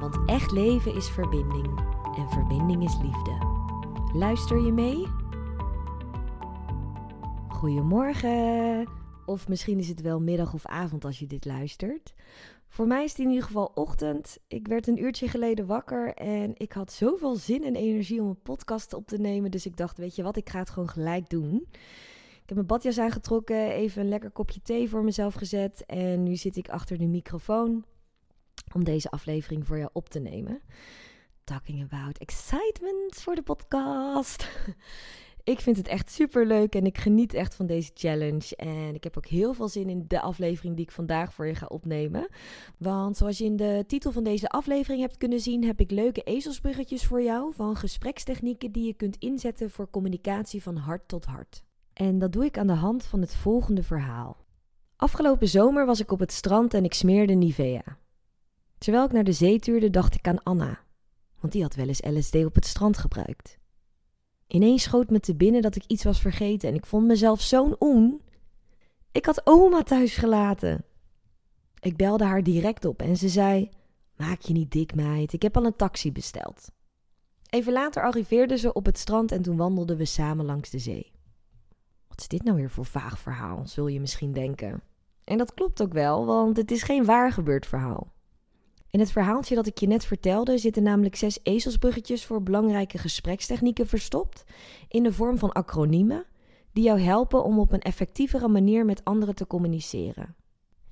Want 0.00 0.18
echt 0.26 0.50
leven 0.50 0.94
is 0.94 1.08
verbinding 1.08 1.78
en 2.16 2.28
verbinding 2.28 2.84
is 2.84 2.96
liefde. 3.02 3.38
Luister 4.12 4.64
je 4.64 4.72
mee? 4.72 5.06
Goedemorgen! 7.48 8.88
Of 9.26 9.48
misschien 9.48 9.78
is 9.78 9.88
het 9.88 10.00
wel 10.00 10.20
middag 10.20 10.54
of 10.54 10.66
avond 10.66 11.04
als 11.04 11.18
je 11.18 11.26
dit 11.26 11.44
luistert. 11.44 12.14
Voor 12.68 12.86
mij 12.86 13.04
is 13.04 13.10
het 13.10 13.20
in 13.20 13.28
ieder 13.28 13.44
geval 13.44 13.70
ochtend. 13.74 14.38
Ik 14.48 14.66
werd 14.66 14.86
een 14.86 15.02
uurtje 15.02 15.28
geleden 15.28 15.66
wakker 15.66 16.14
en 16.14 16.52
ik 16.56 16.72
had 16.72 16.92
zoveel 16.92 17.36
zin 17.36 17.64
en 17.64 17.76
energie 17.76 18.22
om 18.22 18.28
een 18.28 18.42
podcast 18.42 18.92
op 18.92 19.06
te 19.06 19.18
nemen. 19.18 19.50
Dus 19.50 19.66
ik 19.66 19.76
dacht, 19.76 19.98
weet 19.98 20.16
je 20.16 20.22
wat, 20.22 20.36
ik 20.36 20.48
ga 20.48 20.58
het 20.58 20.70
gewoon 20.70 20.88
gelijk 20.88 21.28
doen. 21.28 21.66
Ik 22.42 22.52
heb 22.52 22.54
mijn 22.54 22.66
badjas 22.66 22.98
aangetrokken, 22.98 23.70
even 23.70 24.02
een 24.02 24.08
lekker 24.08 24.30
kopje 24.30 24.62
thee 24.62 24.88
voor 24.88 25.04
mezelf 25.04 25.34
gezet. 25.34 25.84
En 25.86 26.22
nu 26.22 26.36
zit 26.36 26.56
ik 26.56 26.68
achter 26.68 26.98
de 26.98 27.06
microfoon 27.06 27.84
om 28.74 28.84
deze 28.84 29.10
aflevering 29.10 29.66
voor 29.66 29.78
jou 29.78 29.90
op 29.92 30.08
te 30.08 30.18
nemen. 30.18 30.60
Talking 31.44 31.82
about 31.82 32.18
excitement 32.18 33.14
voor 33.14 33.34
de 33.34 33.42
podcast. 33.42 34.48
ik 35.52 35.60
vind 35.60 35.76
het 35.76 35.88
echt 35.88 36.12
super 36.12 36.46
leuk 36.46 36.74
en 36.74 36.86
ik 36.86 36.98
geniet 36.98 37.34
echt 37.34 37.54
van 37.54 37.66
deze 37.66 37.90
challenge. 37.94 38.56
En 38.56 38.94
ik 38.94 39.04
heb 39.04 39.16
ook 39.16 39.26
heel 39.26 39.54
veel 39.54 39.68
zin 39.68 39.88
in 39.88 40.04
de 40.08 40.20
aflevering 40.20 40.76
die 40.76 40.84
ik 40.84 40.90
vandaag 40.90 41.34
voor 41.34 41.46
je 41.46 41.54
ga 41.54 41.66
opnemen. 41.66 42.28
Want 42.78 43.16
zoals 43.16 43.38
je 43.38 43.44
in 43.44 43.56
de 43.56 43.84
titel 43.86 44.12
van 44.12 44.24
deze 44.24 44.48
aflevering 44.48 45.00
hebt 45.00 45.16
kunnen 45.16 45.40
zien, 45.40 45.64
heb 45.64 45.80
ik 45.80 45.90
leuke 45.90 46.22
ezelsbruggetjes 46.22 47.04
voor 47.04 47.22
jou 47.22 47.54
van 47.54 47.76
gesprekstechnieken 47.76 48.72
die 48.72 48.86
je 48.86 48.94
kunt 48.94 49.16
inzetten 49.18 49.70
voor 49.70 49.90
communicatie 49.90 50.62
van 50.62 50.76
hart 50.76 51.08
tot 51.08 51.24
hart. 51.24 51.62
En 51.92 52.18
dat 52.18 52.32
doe 52.32 52.44
ik 52.44 52.58
aan 52.58 52.66
de 52.66 52.72
hand 52.72 53.04
van 53.04 53.20
het 53.20 53.34
volgende 53.34 53.82
verhaal. 53.82 54.36
Afgelopen 54.96 55.48
zomer 55.48 55.86
was 55.86 56.00
ik 56.00 56.12
op 56.12 56.18
het 56.18 56.32
strand 56.32 56.74
en 56.74 56.84
ik 56.84 56.94
smeerde 56.94 57.34
Nivea. 57.34 57.98
Terwijl 58.78 59.04
ik 59.04 59.12
naar 59.12 59.24
de 59.24 59.32
zee 59.32 59.58
tuurde, 59.58 59.90
dacht 59.90 60.14
ik 60.14 60.28
aan 60.28 60.42
Anna, 60.42 60.80
want 61.40 61.52
die 61.52 61.62
had 61.62 61.74
wel 61.74 61.88
eens 61.88 62.02
LSD 62.04 62.34
op 62.34 62.54
het 62.54 62.66
strand 62.66 62.98
gebruikt. 62.98 63.58
Ineens 64.46 64.82
schoot 64.82 65.10
me 65.10 65.20
te 65.20 65.34
binnen 65.34 65.62
dat 65.62 65.76
ik 65.76 65.84
iets 65.86 66.04
was 66.04 66.20
vergeten 66.20 66.68
en 66.68 66.74
ik 66.74 66.86
vond 66.86 67.06
mezelf 67.06 67.40
zo'n 67.40 67.76
oen. 67.80 68.22
Ik 69.12 69.26
had 69.26 69.40
oma 69.44 69.82
thuis 69.82 70.16
gelaten. 70.16 70.84
Ik 71.80 71.96
belde 71.96 72.24
haar 72.24 72.42
direct 72.42 72.84
op 72.84 73.02
en 73.02 73.16
ze 73.16 73.28
zei: 73.28 73.68
Maak 74.16 74.40
je 74.40 74.52
niet 74.52 74.70
dik, 74.70 74.94
meid, 74.94 75.32
ik 75.32 75.42
heb 75.42 75.56
al 75.56 75.64
een 75.64 75.76
taxi 75.76 76.12
besteld. 76.12 76.70
Even 77.50 77.72
later 77.72 78.02
arriveerde 78.02 78.58
ze 78.58 78.72
op 78.72 78.86
het 78.86 78.98
strand 78.98 79.32
en 79.32 79.42
toen 79.42 79.56
wandelden 79.56 79.96
we 79.96 80.04
samen 80.04 80.44
langs 80.44 80.70
de 80.70 80.78
zee. 80.78 81.12
Wat 82.08 82.20
is 82.20 82.28
dit 82.28 82.42
nou 82.42 82.56
weer 82.56 82.70
voor 82.70 82.84
vaag 82.84 83.18
verhaal, 83.18 83.66
zul 83.66 83.86
je 83.86 84.00
misschien 84.00 84.32
denken. 84.32 84.82
En 85.24 85.38
dat 85.38 85.54
klopt 85.54 85.82
ook 85.82 85.92
wel, 85.92 86.26
want 86.26 86.56
het 86.56 86.70
is 86.70 86.82
geen 86.82 87.04
waar 87.04 87.32
gebeurd 87.32 87.66
verhaal. 87.66 88.12
In 88.96 89.02
het 89.02 89.12
verhaaltje 89.12 89.54
dat 89.54 89.66
ik 89.66 89.78
je 89.78 89.86
net 89.86 90.04
vertelde 90.04 90.58
zitten 90.58 90.82
namelijk 90.82 91.16
zes 91.16 91.38
ezelsbruggetjes 91.42 92.24
voor 92.24 92.42
belangrijke 92.42 92.98
gesprekstechnieken 92.98 93.86
verstopt 93.86 94.44
in 94.88 95.02
de 95.02 95.12
vorm 95.12 95.38
van 95.38 95.52
acroniemen 95.52 96.24
die 96.72 96.84
jou 96.84 97.00
helpen 97.00 97.44
om 97.44 97.58
op 97.58 97.72
een 97.72 97.80
effectievere 97.80 98.48
manier 98.48 98.84
met 98.84 99.04
anderen 99.04 99.34
te 99.34 99.46
communiceren. 99.46 100.36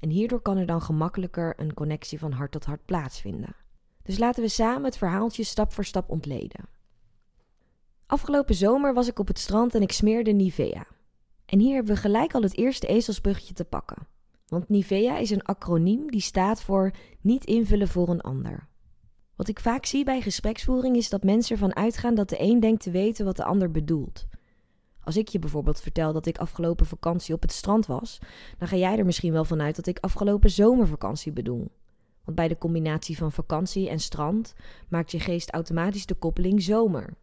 En 0.01 0.11
hierdoor 0.11 0.41
kan 0.41 0.57
er 0.57 0.67
dan 0.67 0.83
gemakkelijker 0.83 1.55
een 1.57 1.75
connectie 1.75 2.19
van 2.19 2.33
hart 2.33 2.53
tot 2.53 2.65
hart 2.65 2.85
plaatsvinden. 2.85 3.57
Dus 4.03 4.19
laten 4.19 4.43
we 4.43 4.49
samen 4.49 4.85
het 4.85 4.97
verhaaltje 4.97 5.45
stap 5.45 5.73
voor 5.73 5.85
stap 5.85 6.11
ontleden. 6.11 6.69
Afgelopen 8.07 8.55
zomer 8.55 8.95
was 8.95 9.09
ik 9.09 9.19
op 9.19 9.29
het 9.29 9.39
strand 9.39 9.75
en 9.75 9.83
ik 9.83 9.93
smeerde 9.93 10.33
Nivea. 10.33 10.87
En 11.47 11.59
hier 11.59 11.75
hebben 11.75 11.95
we 11.95 12.01
gelijk 12.01 12.35
al 12.35 12.43
het 12.43 12.57
eerste 12.57 12.87
ezelsbruggetje 12.87 13.55
te 13.55 13.65
pakken. 13.65 14.14
Want 14.55 14.69
Nivea 14.69 15.19
is 15.19 15.31
een 15.31 15.43
acroniem 15.43 16.11
die 16.11 16.21
staat 16.21 16.63
voor 16.63 16.91
niet 17.21 17.45
invullen 17.45 17.89
voor 17.89 18.09
een 18.09 18.21
ander. 18.21 18.69
Wat 19.37 19.49
ik 19.49 19.61
vaak 19.61 19.87
zie 19.87 20.05
bij 20.05 20.21
gespreksvoering 20.21 20.97
is 20.97 21.09
dat 21.09 21.23
mensen 21.23 21.53
ervan 21.53 21.77
uitgaan 21.77 22.15
dat 22.15 22.29
de 22.29 22.41
een 22.41 22.61
denkt 22.61 22.83
te 22.83 22.91
weten 22.91 23.25
wat 23.25 23.37
de 23.37 23.45
ander 23.45 23.71
bedoelt. 23.71 24.27
Als 25.01 25.17
ik 25.17 25.29
je 25.29 25.39
bijvoorbeeld 25.39 25.81
vertel 25.81 26.13
dat 26.13 26.27
ik 26.27 26.39
afgelopen 26.39 26.87
vakantie 26.87 27.35
op 27.35 27.43
het 27.43 27.53
strand 27.53 27.87
was, 27.87 28.19
dan 28.59 28.69
ga 28.69 28.77
jij 28.77 28.99
er 28.99 29.05
misschien 29.05 29.33
wel 29.33 29.45
vanuit 29.45 29.77
dat 29.77 29.87
ik 29.87 29.99
afgelopen 29.99 30.51
zomervakantie 30.51 31.33
bedoel. 31.33 31.71
Want 32.25 32.37
bij 32.37 32.49
de 32.49 32.59
combinatie 32.59 33.17
van 33.17 33.33
vakantie 33.33 33.89
en 33.89 34.01
strand 34.01 34.55
maakt 34.89 35.11
je 35.11 35.21
geest 35.21 35.51
automatisch 35.51 36.07
de 36.07 36.15
koppeling 36.15 36.63
zomer. 36.63 37.17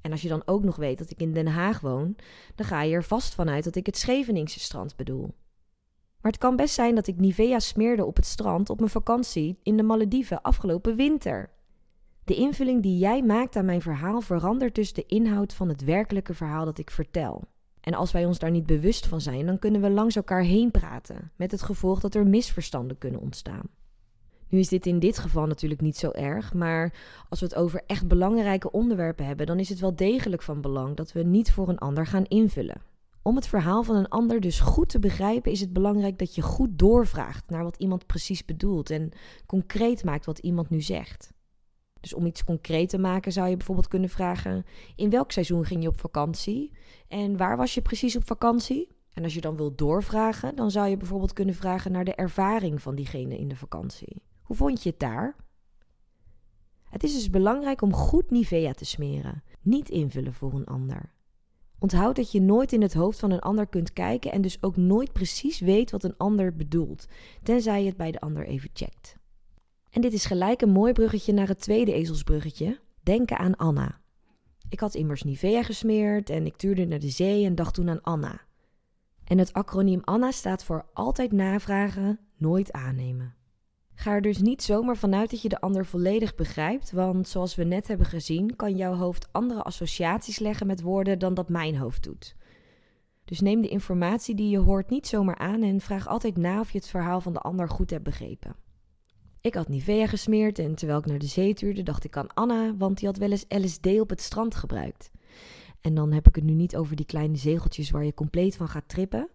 En 0.00 0.10
als 0.10 0.22
je 0.22 0.28
dan 0.28 0.42
ook 0.44 0.64
nog 0.64 0.76
weet 0.76 0.98
dat 0.98 1.10
ik 1.10 1.20
in 1.20 1.32
Den 1.32 1.46
Haag 1.46 1.80
woon, 1.80 2.16
dan 2.54 2.66
ga 2.66 2.82
je 2.82 2.94
er 2.94 3.04
vast 3.04 3.34
vanuit 3.34 3.64
dat 3.64 3.76
ik 3.76 3.86
het 3.86 3.96
Scheveningse 3.96 4.60
strand 4.60 4.96
bedoel. 4.96 5.34
Maar 6.20 6.32
het 6.32 6.40
kan 6.40 6.56
best 6.56 6.74
zijn 6.74 6.94
dat 6.94 7.06
ik 7.06 7.18
Nivea 7.18 7.58
smeerde 7.58 8.04
op 8.04 8.16
het 8.16 8.26
strand 8.26 8.70
op 8.70 8.78
mijn 8.78 8.90
vakantie 8.90 9.58
in 9.62 9.76
de 9.76 9.82
Malediven 9.82 10.42
afgelopen 10.42 10.96
winter. 10.96 11.50
De 12.24 12.34
invulling 12.34 12.82
die 12.82 12.98
jij 12.98 13.22
maakt 13.22 13.56
aan 13.56 13.64
mijn 13.64 13.82
verhaal 13.82 14.20
verandert 14.20 14.74
dus 14.74 14.92
de 14.92 15.06
inhoud 15.06 15.54
van 15.54 15.68
het 15.68 15.84
werkelijke 15.84 16.34
verhaal 16.34 16.64
dat 16.64 16.78
ik 16.78 16.90
vertel. 16.90 17.44
En 17.80 17.94
als 17.94 18.12
wij 18.12 18.24
ons 18.24 18.38
daar 18.38 18.50
niet 18.50 18.66
bewust 18.66 19.06
van 19.06 19.20
zijn, 19.20 19.46
dan 19.46 19.58
kunnen 19.58 19.80
we 19.80 19.90
langs 19.90 20.16
elkaar 20.16 20.42
heen 20.42 20.70
praten, 20.70 21.30
met 21.36 21.50
het 21.50 21.62
gevolg 21.62 22.00
dat 22.00 22.14
er 22.14 22.26
misverstanden 22.26 22.98
kunnen 22.98 23.20
ontstaan. 23.20 23.68
Nu 24.48 24.58
is 24.58 24.68
dit 24.68 24.86
in 24.86 24.98
dit 24.98 25.18
geval 25.18 25.46
natuurlijk 25.46 25.80
niet 25.80 25.96
zo 25.96 26.10
erg, 26.10 26.54
maar 26.54 26.92
als 27.28 27.40
we 27.40 27.46
het 27.46 27.54
over 27.54 27.82
echt 27.86 28.08
belangrijke 28.08 28.70
onderwerpen 28.70 29.26
hebben, 29.26 29.46
dan 29.46 29.58
is 29.58 29.68
het 29.68 29.80
wel 29.80 29.96
degelijk 29.96 30.42
van 30.42 30.60
belang 30.60 30.96
dat 30.96 31.12
we 31.12 31.22
niet 31.22 31.52
voor 31.52 31.68
een 31.68 31.78
ander 31.78 32.06
gaan 32.06 32.24
invullen. 32.24 32.80
Om 33.28 33.36
het 33.36 33.48
verhaal 33.48 33.82
van 33.82 33.96
een 33.96 34.08
ander 34.08 34.40
dus 34.40 34.60
goed 34.60 34.88
te 34.88 34.98
begrijpen, 34.98 35.52
is 35.52 35.60
het 35.60 35.72
belangrijk 35.72 36.18
dat 36.18 36.34
je 36.34 36.42
goed 36.42 36.78
doorvraagt 36.78 37.50
naar 37.50 37.62
wat 37.62 37.76
iemand 37.76 38.06
precies 38.06 38.44
bedoelt 38.44 38.90
en 38.90 39.10
concreet 39.46 40.04
maakt 40.04 40.26
wat 40.26 40.38
iemand 40.38 40.70
nu 40.70 40.80
zegt. 40.80 41.32
Dus 42.00 42.14
om 42.14 42.26
iets 42.26 42.44
concreet 42.44 42.88
te 42.88 42.98
maken 42.98 43.32
zou 43.32 43.48
je 43.48 43.56
bijvoorbeeld 43.56 43.88
kunnen 43.88 44.08
vragen: 44.08 44.64
in 44.96 45.10
welk 45.10 45.32
seizoen 45.32 45.64
ging 45.64 45.82
je 45.82 45.88
op 45.88 46.00
vakantie 46.00 46.72
en 47.08 47.36
waar 47.36 47.56
was 47.56 47.74
je 47.74 47.82
precies 47.82 48.16
op 48.16 48.26
vakantie? 48.26 48.88
En 49.12 49.24
als 49.24 49.34
je 49.34 49.40
dan 49.40 49.56
wilt 49.56 49.78
doorvragen, 49.78 50.56
dan 50.56 50.70
zou 50.70 50.88
je 50.88 50.96
bijvoorbeeld 50.96 51.32
kunnen 51.32 51.54
vragen 51.54 51.92
naar 51.92 52.04
de 52.04 52.14
ervaring 52.14 52.82
van 52.82 52.94
diegene 52.94 53.38
in 53.38 53.48
de 53.48 53.56
vakantie. 53.56 54.22
Hoe 54.42 54.56
vond 54.56 54.82
je 54.82 54.90
het 54.90 54.98
daar? 54.98 55.36
Het 56.84 57.02
is 57.02 57.14
dus 57.14 57.30
belangrijk 57.30 57.82
om 57.82 57.92
goed 57.92 58.30
Nivea 58.30 58.72
te 58.72 58.84
smeren, 58.84 59.42
niet 59.60 59.88
invullen 59.88 60.34
voor 60.34 60.54
een 60.54 60.66
ander. 60.66 61.16
Onthoud 61.78 62.16
dat 62.16 62.32
je 62.32 62.40
nooit 62.40 62.72
in 62.72 62.82
het 62.82 62.94
hoofd 62.94 63.18
van 63.18 63.30
een 63.30 63.40
ander 63.40 63.66
kunt 63.66 63.92
kijken 63.92 64.32
en 64.32 64.42
dus 64.42 64.62
ook 64.62 64.76
nooit 64.76 65.12
precies 65.12 65.60
weet 65.60 65.90
wat 65.90 66.04
een 66.04 66.16
ander 66.16 66.56
bedoelt, 66.56 67.06
tenzij 67.42 67.80
je 67.80 67.88
het 67.88 67.96
bij 67.96 68.10
de 68.10 68.20
ander 68.20 68.46
even 68.46 68.70
checkt. 68.72 69.16
En 69.90 70.00
dit 70.00 70.12
is 70.12 70.24
gelijk 70.24 70.62
een 70.62 70.70
mooi 70.70 70.92
bruggetje 70.92 71.32
naar 71.32 71.48
het 71.48 71.60
tweede 71.60 71.92
ezelsbruggetje. 71.92 72.80
Denken 73.02 73.38
aan 73.38 73.56
Anna. 73.56 74.00
Ik 74.68 74.80
had 74.80 74.94
immers 74.94 75.22
Nivea 75.22 75.62
gesmeerd 75.62 76.30
en 76.30 76.46
ik 76.46 76.56
tuurde 76.56 76.86
naar 76.86 76.98
de 76.98 77.10
zee 77.10 77.44
en 77.44 77.54
dacht 77.54 77.74
toen 77.74 77.88
aan 77.88 78.02
Anna. 78.02 78.40
En 79.24 79.38
het 79.38 79.52
acroniem 79.52 80.00
Anna 80.04 80.30
staat 80.30 80.64
voor 80.64 80.86
altijd 80.92 81.32
navragen, 81.32 82.20
nooit 82.36 82.72
aannemen. 82.72 83.37
Ga 83.98 84.12
er 84.12 84.20
dus 84.20 84.38
niet 84.38 84.62
zomaar 84.62 84.96
vanuit 84.96 85.30
dat 85.30 85.42
je 85.42 85.48
de 85.48 85.60
ander 85.60 85.86
volledig 85.86 86.34
begrijpt, 86.34 86.90
want 86.90 87.28
zoals 87.28 87.54
we 87.54 87.64
net 87.64 87.88
hebben 87.88 88.06
gezien, 88.06 88.56
kan 88.56 88.76
jouw 88.76 88.94
hoofd 88.94 89.28
andere 89.32 89.62
associaties 89.62 90.38
leggen 90.38 90.66
met 90.66 90.80
woorden 90.80 91.18
dan 91.18 91.34
dat 91.34 91.48
mijn 91.48 91.76
hoofd 91.76 92.02
doet. 92.02 92.36
Dus 93.24 93.40
neem 93.40 93.60
de 93.60 93.68
informatie 93.68 94.34
die 94.34 94.50
je 94.50 94.58
hoort 94.58 94.90
niet 94.90 95.06
zomaar 95.06 95.38
aan 95.38 95.62
en 95.62 95.80
vraag 95.80 96.08
altijd 96.08 96.36
na 96.36 96.60
of 96.60 96.70
je 96.70 96.78
het 96.78 96.88
verhaal 96.88 97.20
van 97.20 97.32
de 97.32 97.38
ander 97.38 97.68
goed 97.68 97.90
hebt 97.90 98.04
begrepen. 98.04 98.56
Ik 99.40 99.54
had 99.54 99.68
Nivea 99.68 100.06
gesmeerd 100.06 100.58
en 100.58 100.74
terwijl 100.74 100.98
ik 100.98 101.06
naar 101.06 101.18
de 101.18 101.26
zee 101.26 101.54
tuurde, 101.54 101.82
dacht 101.82 102.04
ik 102.04 102.16
aan 102.16 102.34
Anna, 102.34 102.76
want 102.76 102.98
die 102.98 103.08
had 103.08 103.18
wel 103.18 103.30
eens 103.30 103.44
LSD 103.48 103.86
op 104.00 104.08
het 104.08 104.20
strand 104.20 104.54
gebruikt. 104.54 105.10
En 105.80 105.94
dan 105.94 106.12
heb 106.12 106.28
ik 106.28 106.34
het 106.34 106.44
nu 106.44 106.52
niet 106.52 106.76
over 106.76 106.96
die 106.96 107.06
kleine 107.06 107.36
zegeltjes 107.36 107.90
waar 107.90 108.04
je 108.04 108.14
compleet 108.14 108.56
van 108.56 108.68
gaat 108.68 108.88
trippen. 108.88 109.28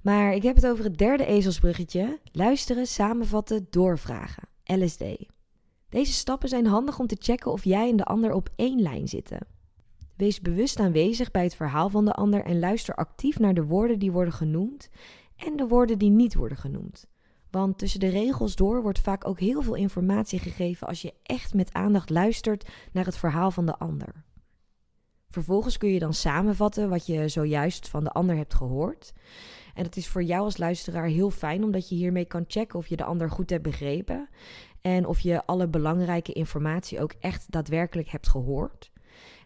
Maar 0.00 0.34
ik 0.34 0.42
heb 0.42 0.54
het 0.54 0.66
over 0.66 0.84
het 0.84 0.98
derde 0.98 1.26
ezelsbruggetje: 1.26 2.20
luisteren, 2.32 2.86
samenvatten, 2.86 3.66
doorvragen. 3.70 4.48
LSD. 4.64 5.04
Deze 5.88 6.12
stappen 6.12 6.48
zijn 6.48 6.66
handig 6.66 6.98
om 6.98 7.06
te 7.06 7.16
checken 7.18 7.52
of 7.52 7.64
jij 7.64 7.88
en 7.88 7.96
de 7.96 8.04
ander 8.04 8.32
op 8.32 8.48
één 8.56 8.82
lijn 8.82 9.08
zitten. 9.08 9.46
Wees 10.16 10.40
bewust 10.40 10.78
aanwezig 10.78 11.30
bij 11.30 11.42
het 11.42 11.54
verhaal 11.54 11.88
van 11.88 12.04
de 12.04 12.12
ander 12.12 12.44
en 12.44 12.58
luister 12.58 12.94
actief 12.94 13.38
naar 13.38 13.54
de 13.54 13.64
woorden 13.64 13.98
die 13.98 14.12
worden 14.12 14.34
genoemd 14.34 14.88
en 15.36 15.56
de 15.56 15.66
woorden 15.66 15.98
die 15.98 16.10
niet 16.10 16.34
worden 16.34 16.58
genoemd. 16.58 17.06
Want 17.50 17.78
tussen 17.78 18.00
de 18.00 18.08
regels 18.08 18.56
door 18.56 18.82
wordt 18.82 19.00
vaak 19.00 19.28
ook 19.28 19.40
heel 19.40 19.62
veel 19.62 19.74
informatie 19.74 20.38
gegeven 20.38 20.86
als 20.86 21.02
je 21.02 21.14
echt 21.22 21.54
met 21.54 21.72
aandacht 21.72 22.10
luistert 22.10 22.68
naar 22.92 23.04
het 23.04 23.16
verhaal 23.16 23.50
van 23.50 23.66
de 23.66 23.78
ander. 23.78 24.24
Vervolgens 25.34 25.76
kun 25.76 25.92
je 25.92 25.98
dan 25.98 26.14
samenvatten 26.14 26.88
wat 26.88 27.06
je 27.06 27.28
zojuist 27.28 27.88
van 27.88 28.04
de 28.04 28.10
ander 28.10 28.36
hebt 28.36 28.54
gehoord. 28.54 29.12
En 29.74 29.82
dat 29.82 29.96
is 29.96 30.08
voor 30.08 30.22
jou 30.22 30.44
als 30.44 30.56
luisteraar 30.56 31.06
heel 31.06 31.30
fijn, 31.30 31.64
omdat 31.64 31.88
je 31.88 31.94
hiermee 31.94 32.24
kan 32.24 32.44
checken 32.48 32.78
of 32.78 32.86
je 32.86 32.96
de 32.96 33.04
ander 33.04 33.30
goed 33.30 33.50
hebt 33.50 33.62
begrepen. 33.62 34.28
En 34.80 35.06
of 35.06 35.20
je 35.20 35.46
alle 35.46 35.68
belangrijke 35.68 36.32
informatie 36.32 37.00
ook 37.00 37.14
echt 37.20 37.46
daadwerkelijk 37.48 38.08
hebt 38.08 38.28
gehoord. 38.28 38.90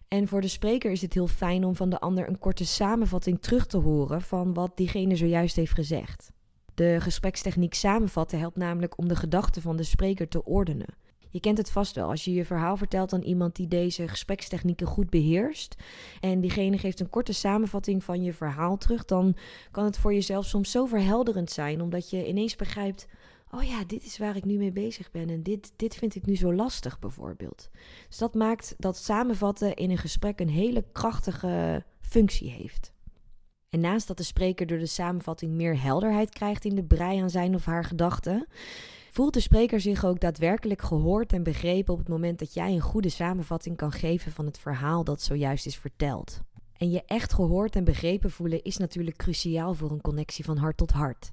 En 0.07 0.27
voor 0.27 0.41
de 0.41 0.47
spreker 0.47 0.91
is 0.91 1.01
het 1.01 1.13
heel 1.13 1.27
fijn 1.27 1.63
om 1.63 1.75
van 1.75 1.89
de 1.89 1.99
ander 1.99 2.27
een 2.27 2.39
korte 2.39 2.65
samenvatting 2.65 3.41
terug 3.41 3.65
te 3.65 3.77
horen 3.77 4.21
van 4.21 4.53
wat 4.53 4.77
diegene 4.77 5.15
zojuist 5.15 5.55
heeft 5.55 5.73
gezegd. 5.73 6.31
De 6.73 6.97
gesprekstechniek 6.99 7.73
samenvatten 7.73 8.39
helpt 8.39 8.57
namelijk 8.57 8.97
om 8.97 9.07
de 9.07 9.15
gedachten 9.15 9.61
van 9.61 9.75
de 9.75 9.83
spreker 9.83 10.27
te 10.27 10.45
ordenen. 10.45 10.97
Je 11.29 11.39
kent 11.39 11.57
het 11.57 11.71
vast 11.71 11.95
wel 11.95 12.09
als 12.09 12.25
je 12.25 12.33
je 12.33 12.45
verhaal 12.45 12.77
vertelt 12.77 13.13
aan 13.13 13.21
iemand 13.21 13.55
die 13.55 13.67
deze 13.67 14.07
gesprekstechnieken 14.07 14.87
goed 14.87 15.09
beheerst 15.09 15.75
en 16.19 16.41
diegene 16.41 16.77
geeft 16.77 16.99
een 16.99 17.09
korte 17.09 17.33
samenvatting 17.33 18.03
van 18.03 18.23
je 18.23 18.33
verhaal 18.33 18.77
terug, 18.77 19.05
dan 19.05 19.35
kan 19.71 19.85
het 19.85 19.97
voor 19.97 20.13
jezelf 20.13 20.45
soms 20.45 20.71
zo 20.71 20.85
verhelderend 20.85 21.51
zijn 21.51 21.81
omdat 21.81 22.09
je 22.09 22.27
ineens 22.27 22.55
begrijpt: 22.55 23.07
oh 23.51 23.63
ja, 23.63 23.83
dit 23.83 24.05
is 24.05 24.17
waar 24.17 24.35
ik 24.35 24.45
nu 24.45 24.57
mee 24.57 24.71
bezig 24.71 25.11
ben 25.11 25.29
en 25.29 25.43
dit, 25.43 25.73
dit 25.75 25.95
vind 25.95 26.15
ik 26.15 26.25
nu 26.25 26.35
zo 26.35 26.53
lastig 26.53 26.99
bijvoorbeeld. 26.99 27.69
Dus 28.07 28.17
dat 28.17 28.33
maakt 28.33 28.75
dat 28.77 28.97
samenvatten 28.97 29.75
in 29.75 29.89
een 29.89 29.97
gesprek 29.97 30.39
een 30.39 30.49
hele 30.49 30.83
krachtige 30.91 31.83
functie 32.01 32.49
heeft. 32.49 32.93
En 33.69 33.79
naast 33.79 34.07
dat 34.07 34.17
de 34.17 34.23
spreker 34.23 34.67
door 34.67 34.77
de 34.77 34.85
samenvatting 34.85 35.51
meer 35.51 35.81
helderheid 35.81 36.29
krijgt 36.29 36.65
in 36.65 36.75
de 36.75 36.83
brei 36.83 37.19
aan 37.19 37.29
zijn 37.29 37.55
of 37.55 37.65
haar 37.65 37.83
gedachten, 37.83 38.47
voelt 39.19 39.33
de 39.33 39.39
spreker 39.39 39.79
zich 39.79 40.05
ook 40.05 40.19
daadwerkelijk 40.19 40.81
gehoord 40.81 41.33
en 41.33 41.43
begrepen 41.43 41.93
op 41.93 41.99
het 41.99 42.07
moment 42.07 42.39
dat 42.39 42.53
jij 42.53 42.73
een 42.73 42.79
goede 42.79 43.09
samenvatting 43.09 43.77
kan 43.77 43.91
geven 43.91 44.31
van 44.31 44.45
het 44.45 44.59
verhaal 44.59 45.03
dat 45.03 45.21
zojuist 45.21 45.65
is 45.65 45.77
verteld. 45.77 46.41
En 46.77 46.89
je 46.89 47.03
echt 47.05 47.33
gehoord 47.33 47.75
en 47.75 47.83
begrepen 47.83 48.31
voelen 48.31 48.63
is 48.63 48.77
natuurlijk 48.77 49.17
cruciaal 49.17 49.73
voor 49.73 49.91
een 49.91 50.01
connectie 50.01 50.45
van 50.45 50.57
hart 50.57 50.77
tot 50.77 50.91
hart. 50.91 51.31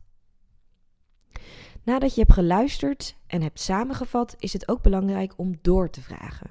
Nadat 1.82 2.14
je 2.14 2.20
hebt 2.20 2.32
geluisterd 2.32 3.16
en 3.26 3.42
hebt 3.42 3.60
samengevat, 3.60 4.34
is 4.38 4.52
het 4.52 4.68
ook 4.68 4.82
belangrijk 4.82 5.32
om 5.36 5.58
door 5.62 5.90
te 5.90 6.02
vragen. 6.02 6.50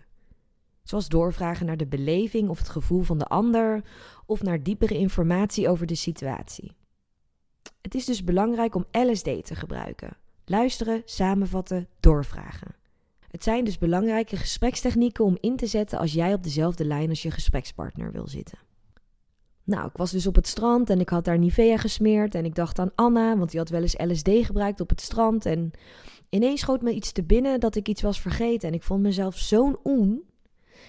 Zoals 0.83 1.09
doorvragen 1.09 1.65
naar 1.65 1.77
de 1.77 1.87
beleving 1.87 2.49
of 2.49 2.57
het 2.57 2.69
gevoel 2.69 3.01
van 3.01 3.17
de 3.17 3.25
ander, 3.25 3.83
of 4.25 4.41
naar 4.41 4.63
diepere 4.63 4.97
informatie 4.97 5.69
over 5.69 5.85
de 5.85 5.95
situatie. 5.95 6.75
Het 7.81 7.95
is 7.95 8.05
dus 8.05 8.23
belangrijk 8.23 8.75
om 8.75 8.85
LSD 8.91 9.45
te 9.45 9.55
gebruiken. 9.55 10.23
Luisteren, 10.45 11.01
samenvatten, 11.05 11.87
doorvragen. 11.99 12.75
Het 13.27 13.43
zijn 13.43 13.63
dus 13.63 13.77
belangrijke 13.77 14.35
gesprekstechnieken 14.35 15.25
om 15.25 15.37
in 15.39 15.55
te 15.55 15.67
zetten 15.67 15.99
als 15.99 16.13
jij 16.13 16.33
op 16.33 16.43
dezelfde 16.43 16.85
lijn 16.85 17.09
als 17.09 17.21
je 17.21 17.31
gesprekspartner 17.31 18.11
wil 18.11 18.27
zitten. 18.27 18.57
Nou, 19.63 19.87
ik 19.87 19.97
was 19.97 20.11
dus 20.11 20.27
op 20.27 20.35
het 20.35 20.47
strand 20.47 20.89
en 20.89 20.99
ik 20.99 21.09
had 21.09 21.25
daar 21.25 21.39
Nivea 21.39 21.77
gesmeerd 21.77 22.35
en 22.35 22.45
ik 22.45 22.55
dacht 22.55 22.79
aan 22.79 22.91
Anna, 22.95 23.37
want 23.37 23.49
die 23.49 23.59
had 23.59 23.69
wel 23.69 23.81
eens 23.81 23.97
LSD 23.97 24.29
gebruikt 24.45 24.81
op 24.81 24.89
het 24.89 25.01
strand 25.01 25.45
en 25.45 25.71
ineens 26.29 26.59
schoot 26.59 26.81
me 26.81 26.93
iets 26.93 27.11
te 27.11 27.23
binnen 27.23 27.59
dat 27.59 27.75
ik 27.75 27.87
iets 27.87 28.01
was 28.01 28.21
vergeten 28.21 28.67
en 28.67 28.73
ik 28.73 28.83
vond 28.83 29.01
mezelf 29.01 29.37
zo'n 29.37 29.77
oen. 29.83 30.23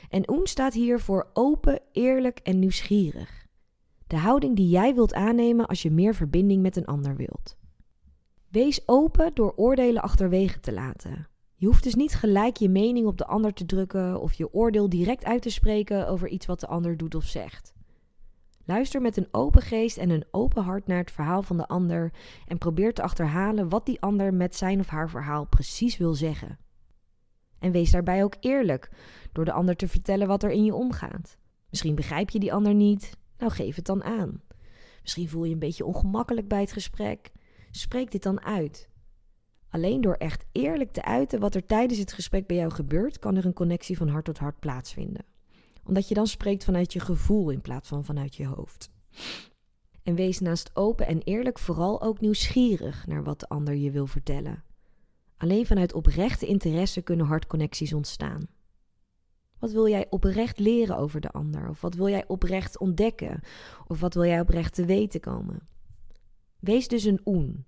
En 0.09 0.31
oen 0.31 0.47
staat 0.47 0.75
hier 0.75 1.01
voor 1.01 1.31
open, 1.33 1.81
eerlijk 1.93 2.39
en 2.43 2.59
nieuwsgierig. 2.59 3.47
De 4.07 4.17
houding 4.17 4.57
die 4.57 4.69
jij 4.69 4.95
wilt 4.95 5.15
aannemen 5.15 5.67
als 5.67 5.83
je 5.83 5.91
meer 5.91 6.15
verbinding 6.15 6.63
met 6.63 6.77
een 6.77 6.87
ander 6.87 7.17
wilt. 7.17 7.57
Wees 8.57 8.89
open 8.89 9.31
door 9.35 9.53
oordelen 9.57 10.03
achterwege 10.03 10.61
te 10.61 10.73
laten. 10.73 11.29
Je 11.55 11.67
hoeft 11.67 11.83
dus 11.83 11.95
niet 11.95 12.15
gelijk 12.15 12.57
je 12.57 12.69
mening 12.69 13.07
op 13.07 13.19
de 13.19 13.27
ander 13.27 13.53
te 13.53 13.67
drukken 13.67 14.21
of 14.21 14.33
je 14.33 14.53
oordeel 14.53 14.89
direct 14.89 15.25
uit 15.25 15.43
te 15.43 15.51
spreken 15.51 16.09
over 16.09 16.29
iets 16.29 16.47
wat 16.47 16.61
de 16.61 16.67
ander 16.67 16.97
doet 16.97 17.15
of 17.15 17.25
zegt. 17.25 17.75
Luister 18.65 19.01
met 19.01 19.17
een 19.17 19.29
open 19.31 19.63
geest 19.63 19.97
en 19.97 20.11
een 20.11 20.25
open 20.31 20.63
hart 20.63 20.87
naar 20.87 20.99
het 20.99 21.11
verhaal 21.11 21.43
van 21.43 21.57
de 21.57 21.67
ander 21.67 22.13
en 22.47 22.59
probeer 22.59 22.95
te 22.95 23.03
achterhalen 23.03 23.69
wat 23.69 23.87
die 23.87 24.01
ander 24.01 24.35
met 24.35 24.57
zijn 24.57 24.81
of 24.81 24.89
haar 24.89 25.11
verhaal 25.11 25.47
precies 25.47 25.97
wil 25.97 26.15
zeggen. 26.15 26.59
En 27.59 27.73
wees 27.73 27.91
daarbij 27.91 28.25
ook 28.25 28.37
eerlijk 28.41 28.91
door 29.33 29.45
de 29.45 29.53
ander 29.53 29.77
te 29.77 29.89
vertellen 29.89 30.27
wat 30.27 30.43
er 30.43 30.51
in 30.51 30.65
je 30.65 30.75
omgaat. 30.75 31.39
Misschien 31.71 31.95
begrijp 31.95 32.31
je 32.31 32.39
die 32.39 32.53
ander 32.53 32.75
niet, 32.75 33.17
nou 33.39 33.53
geef 33.53 33.77
het 33.77 33.87
dan 33.87 34.05
aan. 34.05 34.43
Misschien 35.03 35.29
voel 35.29 35.45
je 35.45 35.53
een 35.53 35.59
beetje 35.59 35.85
ongemakkelijk 35.85 36.49
bij 36.49 36.61
het 36.61 36.73
gesprek, 36.73 37.31
spreek 37.71 38.11
dit 38.11 38.23
dan 38.23 38.41
uit. 38.45 38.89
Alleen 39.71 40.01
door 40.01 40.15
echt 40.15 40.45
eerlijk 40.53 40.93
te 40.93 41.05
uiten 41.05 41.41
wat 41.41 41.55
er 41.55 41.67
tijdens 41.67 41.99
het 41.99 42.13
gesprek 42.13 42.47
bij 42.47 42.57
jou 42.57 42.71
gebeurt, 42.71 43.19
kan 43.19 43.37
er 43.37 43.45
een 43.45 43.53
connectie 43.53 43.97
van 43.97 44.09
hart 44.09 44.25
tot 44.25 44.39
hart 44.39 44.61
plaatsvinden 44.61 45.25
omdat 45.87 46.09
je 46.09 46.15
dan 46.15 46.27
spreekt 46.27 46.65
vanuit 46.65 46.93
je 46.93 47.01
gevoel 47.01 47.51
in 47.51 47.61
plaats 47.61 47.89
van 47.89 48.05
vanuit 48.05 48.35
je 48.35 48.47
hoofd. 48.47 48.91
En 50.03 50.15
wees 50.15 50.41
naast 50.41 50.71
open 50.75 51.07
en 51.07 51.23
eerlijk 51.23 51.59
vooral 51.59 52.03
ook 52.03 52.21
nieuwsgierig 52.21 53.07
naar 53.07 53.25
wat 53.25 53.41
de 53.41 53.49
ander 53.49 53.75
je 53.75 53.91
wil 53.91 54.07
vertellen. 54.07 54.65
Alleen 55.37 55.67
vanuit 55.67 55.93
oprechte 55.93 56.47
interesse 56.47 57.03
kunnen 57.03 57.27
hartconnecties 57.27 57.93
ontstaan. 57.93 58.49
Wat 59.59 59.71
wil 59.71 59.89
jij 59.89 60.07
oprecht 60.11 60.59
leren 60.59 60.97
over 60.97 61.21
de 61.21 61.31
ander? 61.31 61.69
Of 61.69 61.81
wat 61.81 61.95
wil 61.95 62.09
jij 62.09 62.25
oprecht 62.27 62.79
ontdekken? 62.79 63.41
Of 63.87 64.01
wat 64.01 64.15
wil 64.15 64.25
jij 64.25 64.41
oprecht 64.41 64.75
te 64.75 64.85
weten 64.85 65.21
komen? 65.21 65.69
Wees 66.61 66.89
dus 66.89 67.05
een 67.05 67.21
oen. 67.25 67.67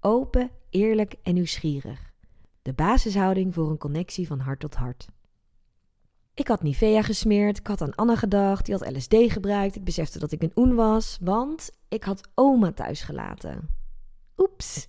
Open, 0.00 0.50
eerlijk 0.70 1.14
en 1.22 1.34
nieuwsgierig. 1.34 2.12
De 2.62 2.72
basishouding 2.72 3.54
voor 3.54 3.70
een 3.70 3.78
connectie 3.78 4.26
van 4.26 4.38
hart 4.38 4.60
tot 4.60 4.74
hart. 4.74 5.06
Ik 6.34 6.48
had 6.48 6.62
Nivea 6.62 7.02
gesmeerd, 7.02 7.58
ik 7.58 7.66
had 7.66 7.82
aan 7.82 7.94
Anna 7.94 8.16
gedacht, 8.16 8.66
die 8.66 8.74
had 8.74 8.96
LSD 8.96 9.14
gebruikt. 9.26 9.76
Ik 9.76 9.84
besefte 9.84 10.18
dat 10.18 10.32
ik 10.32 10.42
een 10.42 10.52
oen 10.56 10.74
was, 10.74 11.18
want 11.20 11.70
ik 11.88 12.04
had 12.04 12.28
oma 12.34 12.72
thuis 12.72 13.02
gelaten. 13.02 13.68
Oeps. 14.36 14.88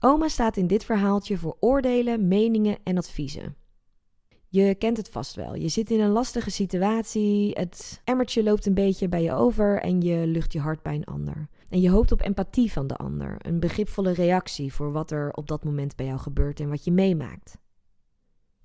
Oma 0.00 0.28
staat 0.28 0.56
in 0.56 0.66
dit 0.66 0.84
verhaaltje 0.84 1.38
voor 1.38 1.56
oordelen, 1.60 2.28
meningen 2.28 2.78
en 2.82 2.98
adviezen. 2.98 3.56
Je 4.48 4.74
kent 4.74 4.96
het 4.96 5.08
vast 5.08 5.34
wel. 5.34 5.54
Je 5.54 5.68
zit 5.68 5.90
in 5.90 6.00
een 6.00 6.10
lastige 6.10 6.50
situatie, 6.50 7.50
het 7.52 8.00
emmertje 8.04 8.42
loopt 8.42 8.66
een 8.66 8.74
beetje 8.74 9.08
bij 9.08 9.22
je 9.22 9.32
over 9.32 9.80
en 9.80 10.00
je 10.00 10.26
lucht 10.26 10.52
je 10.52 10.60
hart 10.60 10.82
bij 10.82 10.94
een 10.94 11.04
ander. 11.04 11.48
En 11.68 11.80
je 11.80 11.90
hoopt 11.90 12.12
op 12.12 12.20
empathie 12.20 12.72
van 12.72 12.86
de 12.86 12.96
ander, 12.96 13.36
een 13.38 13.60
begripvolle 13.60 14.12
reactie 14.12 14.72
voor 14.72 14.92
wat 14.92 15.10
er 15.10 15.32
op 15.32 15.48
dat 15.48 15.64
moment 15.64 15.96
bij 15.96 16.06
jou 16.06 16.18
gebeurt 16.18 16.60
en 16.60 16.68
wat 16.68 16.84
je 16.84 16.92
meemaakt. 16.92 17.58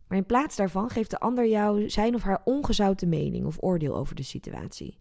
Maar 0.08 0.18
in 0.18 0.26
plaats 0.26 0.56
daarvan 0.56 0.90
geeft 0.90 1.10
de 1.10 1.20
ander 1.20 1.48
jou 1.48 1.90
zijn 1.90 2.16
of 2.16 2.22
haar 2.22 2.42
ongezouten 2.44 3.10
mening 3.10 3.46
of 3.46 3.58
oordeel 3.60 3.96
over 3.96 4.16
de 4.16 4.24
situatie. 4.24 4.98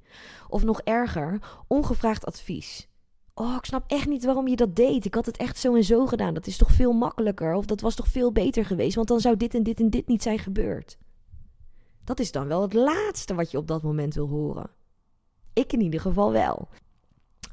Of 0.48 0.64
nog 0.64 0.80
erger, 0.80 1.38
ongevraagd 1.66 2.26
advies. 2.26 2.88
Oh, 3.34 3.54
ik 3.58 3.64
snap 3.64 3.90
echt 3.90 4.08
niet 4.08 4.24
waarom 4.24 4.48
je 4.48 4.56
dat 4.56 4.76
deed. 4.76 5.04
Ik 5.04 5.14
had 5.14 5.26
het 5.26 5.36
echt 5.36 5.58
zo 5.58 5.74
en 5.74 5.84
zo 5.84 6.06
gedaan. 6.06 6.34
Dat 6.34 6.46
is 6.46 6.56
toch 6.56 6.70
veel 6.70 6.92
makkelijker? 6.92 7.54
Of 7.54 7.66
dat 7.66 7.80
was 7.80 7.94
toch 7.94 8.08
veel 8.08 8.32
beter 8.32 8.64
geweest? 8.64 8.94
Want 8.94 9.08
dan 9.08 9.20
zou 9.20 9.36
dit 9.36 9.54
en 9.54 9.62
dit 9.62 9.80
en 9.80 9.90
dit 9.90 10.06
niet 10.06 10.22
zijn 10.22 10.38
gebeurd. 10.38 10.98
Dat 12.04 12.20
is 12.20 12.32
dan 12.32 12.46
wel 12.46 12.62
het 12.62 12.72
laatste 12.72 13.34
wat 13.34 13.50
je 13.50 13.58
op 13.58 13.66
dat 13.68 13.82
moment 13.82 14.14
wil 14.14 14.28
horen. 14.28 14.70
Ik 15.52 15.72
in 15.72 15.80
ieder 15.80 16.00
geval 16.00 16.32
wel. 16.32 16.68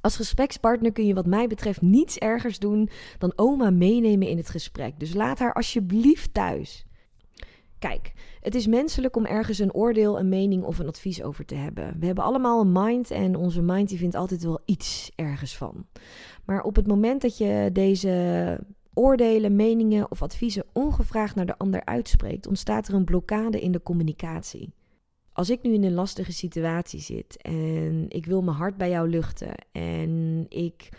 Als 0.01 0.15
gesprekspartner 0.15 0.91
kun 0.91 1.05
je 1.05 1.13
wat 1.13 1.25
mij 1.25 1.47
betreft 1.47 1.81
niets 1.81 2.17
ergers 2.17 2.59
doen 2.59 2.89
dan 3.17 3.33
oma 3.35 3.69
meenemen 3.69 4.27
in 4.27 4.37
het 4.37 4.49
gesprek. 4.49 4.99
Dus 4.99 5.13
laat 5.13 5.39
haar 5.39 5.53
alsjeblieft 5.53 6.33
thuis. 6.33 6.85
Kijk, 7.79 8.13
het 8.39 8.55
is 8.55 8.67
menselijk 8.67 9.15
om 9.15 9.25
ergens 9.25 9.59
een 9.59 9.73
oordeel, 9.73 10.19
een 10.19 10.29
mening 10.29 10.63
of 10.63 10.79
een 10.79 10.87
advies 10.87 11.23
over 11.23 11.45
te 11.45 11.55
hebben. 11.55 11.95
We 11.99 12.05
hebben 12.05 12.23
allemaal 12.23 12.61
een 12.61 12.71
mind 12.71 13.11
en 13.11 13.35
onze 13.35 13.61
mind 13.61 13.89
die 13.89 13.97
vindt 13.97 14.15
altijd 14.15 14.43
wel 14.43 14.59
iets 14.65 15.11
ergens 15.15 15.57
van. 15.57 15.85
Maar 16.45 16.61
op 16.61 16.75
het 16.75 16.87
moment 16.87 17.21
dat 17.21 17.37
je 17.37 17.69
deze 17.73 18.59
oordelen, 18.93 19.55
meningen 19.55 20.11
of 20.11 20.21
adviezen 20.21 20.65
ongevraagd 20.73 21.35
naar 21.35 21.45
de 21.45 21.57
ander 21.57 21.85
uitspreekt, 21.85 22.47
ontstaat 22.47 22.87
er 22.87 22.93
een 22.93 23.05
blokkade 23.05 23.61
in 23.61 23.71
de 23.71 23.83
communicatie. 23.83 24.73
Als 25.39 25.49
ik 25.49 25.61
nu 25.61 25.73
in 25.73 25.83
een 25.83 25.93
lastige 25.93 26.31
situatie 26.31 26.99
zit 26.99 27.41
en 27.41 28.05
ik 28.07 28.25
wil 28.25 28.41
mijn 28.41 28.57
hart 28.57 28.77
bij 28.77 28.89
jou 28.89 29.09
luchten 29.09 29.53
en 29.71 30.45
ik 30.49 30.89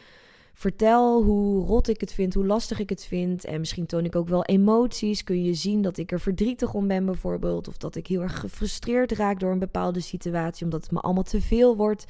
vertel 0.54 1.22
hoe 1.22 1.64
rot 1.64 1.88
ik 1.88 2.00
het 2.00 2.12
vind, 2.12 2.34
hoe 2.34 2.46
lastig 2.46 2.78
ik 2.78 2.88
het 2.88 3.04
vind. 3.04 3.44
En 3.44 3.58
misschien 3.60 3.86
toon 3.86 4.04
ik 4.04 4.16
ook 4.16 4.28
wel 4.28 4.44
emoties. 4.44 5.24
Kun 5.24 5.44
je 5.44 5.54
zien 5.54 5.82
dat 5.82 5.98
ik 5.98 6.12
er 6.12 6.20
verdrietig 6.20 6.74
om 6.74 6.86
ben, 6.86 7.04
bijvoorbeeld. 7.04 7.68
Of 7.68 7.76
dat 7.76 7.96
ik 7.96 8.06
heel 8.06 8.22
erg 8.22 8.40
gefrustreerd 8.40 9.12
raak 9.12 9.40
door 9.40 9.52
een 9.52 9.58
bepaalde 9.58 10.00
situatie, 10.00 10.64
omdat 10.64 10.82
het 10.82 10.90
me 10.90 11.00
allemaal 11.00 11.22
te 11.22 11.40
veel 11.40 11.76
wordt. 11.76 12.04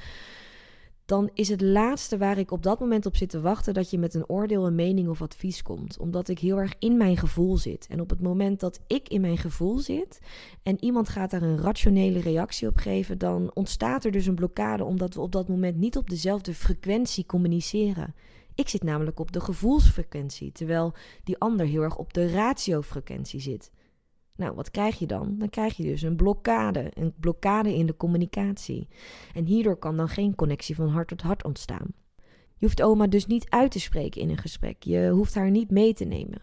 Dan 1.11 1.31
is 1.35 1.49
het 1.49 1.61
laatste 1.61 2.19
waar 2.19 2.39
ik 2.39 2.51
op 2.51 2.63
dat 2.63 2.81
moment 2.81 3.07
op 3.07 3.17
zit 3.17 3.31
te 3.31 3.41
wachten 3.41 3.75
dat 3.75 3.91
je 3.91 3.99
met 3.99 4.15
een 4.15 4.29
oordeel, 4.29 4.67
een 4.67 4.75
mening 4.75 5.09
of 5.09 5.23
advies 5.23 5.63
komt. 5.63 5.99
Omdat 5.99 6.29
ik 6.29 6.39
heel 6.39 6.57
erg 6.57 6.75
in 6.79 6.97
mijn 6.97 7.17
gevoel 7.17 7.57
zit. 7.57 7.87
En 7.91 8.01
op 8.01 8.11
het 8.11 8.21
moment 8.21 8.61
dat 8.61 8.81
ik 8.87 9.09
in 9.09 9.21
mijn 9.21 9.39
gevoel 9.39 9.79
zit 9.79 10.21
en 10.63 10.85
iemand 10.85 11.09
gaat 11.09 11.31
daar 11.31 11.43
een 11.43 11.61
rationele 11.61 12.21
reactie 12.21 12.69
op 12.69 12.77
geven, 12.77 13.19
dan 13.19 13.51
ontstaat 13.55 14.05
er 14.05 14.11
dus 14.11 14.27
een 14.27 14.35
blokkade 14.35 14.85
omdat 14.85 15.15
we 15.15 15.21
op 15.21 15.33
dat 15.33 15.49
moment 15.49 15.77
niet 15.77 15.97
op 15.97 16.11
dezelfde 16.11 16.55
frequentie 16.55 17.27
communiceren. 17.27 18.15
Ik 18.55 18.69
zit 18.69 18.83
namelijk 18.83 19.21
op 19.21 19.33
de 19.33 19.41
gevoelsfrequentie, 19.41 20.53
terwijl 20.53 20.95
die 21.25 21.39
ander 21.39 21.67
heel 21.67 21.83
erg 21.83 21.97
op 21.97 22.13
de 22.13 22.31
ratiofrequentie 22.31 23.41
zit. 23.41 23.71
Nou, 24.41 24.55
wat 24.55 24.71
krijg 24.71 24.99
je 24.99 25.07
dan? 25.07 25.35
Dan 25.39 25.49
krijg 25.49 25.77
je 25.77 25.83
dus 25.83 26.03
een 26.03 26.17
blokkade, 26.17 26.91
een 26.95 27.13
blokkade 27.17 27.75
in 27.75 27.87
de 27.87 27.97
communicatie. 27.97 28.89
En 29.35 29.45
hierdoor 29.45 29.77
kan 29.77 29.97
dan 29.97 30.09
geen 30.09 30.35
connectie 30.35 30.75
van 30.75 30.89
hart 30.89 31.09
tot 31.09 31.23
hart 31.23 31.45
ontstaan. 31.45 31.87
Je 32.57 32.67
hoeft 32.67 32.83
oma 32.83 33.07
dus 33.07 33.27
niet 33.27 33.51
uit 33.51 33.71
te 33.71 33.81
spreken 33.81 34.21
in 34.21 34.31
een 34.31 34.39
gesprek. 34.39 34.83
Je 34.83 35.09
hoeft 35.09 35.35
haar 35.35 35.51
niet 35.51 35.71
mee 35.71 35.95
te 35.95 36.05
nemen. 36.05 36.43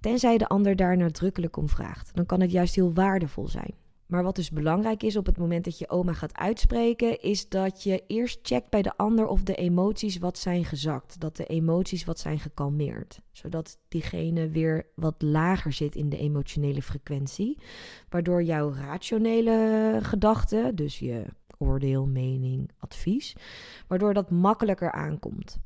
Tenzij 0.00 0.38
de 0.38 0.48
ander 0.48 0.76
daar 0.76 0.96
nadrukkelijk 0.96 1.56
om 1.56 1.68
vraagt. 1.68 2.10
Dan 2.14 2.26
kan 2.26 2.40
het 2.40 2.50
juist 2.50 2.74
heel 2.74 2.92
waardevol 2.92 3.48
zijn. 3.48 3.74
Maar 4.06 4.22
wat 4.22 4.36
dus 4.36 4.50
belangrijk 4.50 5.02
is 5.02 5.16
op 5.16 5.26
het 5.26 5.38
moment 5.38 5.64
dat 5.64 5.78
je 5.78 5.88
oma 5.88 6.12
gaat 6.12 6.36
uitspreken, 6.36 7.20
is 7.20 7.48
dat 7.48 7.82
je 7.82 8.04
eerst 8.06 8.38
checkt 8.42 8.70
bij 8.70 8.82
de 8.82 8.96
ander 8.96 9.26
of 9.26 9.42
de 9.42 9.54
emoties 9.54 10.18
wat 10.18 10.38
zijn 10.38 10.64
gezakt. 10.64 11.20
Dat 11.20 11.36
de 11.36 11.46
emoties 11.46 12.04
wat 12.04 12.18
zijn 12.18 12.38
gekalmeerd. 12.38 13.20
Zodat 13.32 13.78
diegene 13.88 14.48
weer 14.48 14.86
wat 14.94 15.22
lager 15.22 15.72
zit 15.72 15.94
in 15.94 16.08
de 16.08 16.18
emotionele 16.18 16.82
frequentie. 16.82 17.58
Waardoor 18.08 18.42
jouw 18.42 18.72
rationele 18.72 19.98
gedachten, 20.02 20.74
dus 20.76 20.98
je 20.98 21.24
oordeel, 21.58 22.06
mening, 22.06 22.70
advies, 22.78 23.36
waardoor 23.86 24.14
dat 24.14 24.30
makkelijker 24.30 24.92
aankomt. 24.92 25.58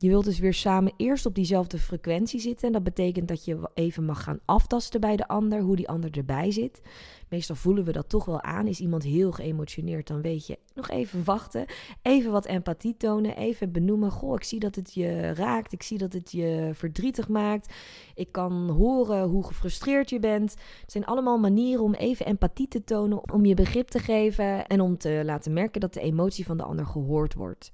Je 0.00 0.08
wilt 0.08 0.24
dus 0.24 0.38
weer 0.38 0.54
samen 0.54 0.92
eerst 0.96 1.26
op 1.26 1.34
diezelfde 1.34 1.78
frequentie 1.78 2.40
zitten. 2.40 2.66
En 2.66 2.72
dat 2.72 2.82
betekent 2.82 3.28
dat 3.28 3.44
je 3.44 3.70
even 3.74 4.04
mag 4.04 4.22
gaan 4.22 4.40
aftasten 4.44 5.00
bij 5.00 5.16
de 5.16 5.28
ander, 5.28 5.60
hoe 5.60 5.76
die 5.76 5.88
ander 5.88 6.10
erbij 6.16 6.50
zit. 6.50 6.80
Meestal 7.28 7.56
voelen 7.56 7.84
we 7.84 7.92
dat 7.92 8.08
toch 8.08 8.24
wel 8.24 8.42
aan. 8.42 8.66
Is 8.66 8.80
iemand 8.80 9.02
heel 9.02 9.32
geëmotioneerd, 9.32 10.06
dan 10.06 10.20
weet 10.20 10.46
je 10.46 10.58
nog 10.74 10.88
even 10.88 11.24
wachten. 11.24 11.66
Even 12.02 12.30
wat 12.30 12.46
empathie 12.46 12.96
tonen. 12.96 13.36
Even 13.36 13.72
benoemen. 13.72 14.10
Goh, 14.10 14.34
ik 14.34 14.44
zie 14.44 14.58
dat 14.58 14.74
het 14.74 14.94
je 14.94 15.32
raakt. 15.32 15.72
Ik 15.72 15.82
zie 15.82 15.98
dat 15.98 16.12
het 16.12 16.32
je 16.32 16.70
verdrietig 16.72 17.28
maakt. 17.28 17.74
Ik 18.14 18.32
kan 18.32 18.70
horen 18.70 19.28
hoe 19.28 19.46
gefrustreerd 19.46 20.10
je 20.10 20.18
bent. 20.18 20.50
Het 20.80 20.92
zijn 20.92 21.06
allemaal 21.06 21.38
manieren 21.38 21.84
om 21.84 21.94
even 21.94 22.26
empathie 22.26 22.68
te 22.68 22.84
tonen. 22.84 23.32
Om 23.32 23.44
je 23.44 23.54
begrip 23.54 23.88
te 23.88 23.98
geven 23.98 24.66
en 24.66 24.80
om 24.80 24.98
te 24.98 25.22
laten 25.24 25.52
merken 25.52 25.80
dat 25.80 25.94
de 25.94 26.00
emotie 26.00 26.46
van 26.46 26.56
de 26.56 26.62
ander 26.62 26.86
gehoord 26.86 27.34
wordt. 27.34 27.72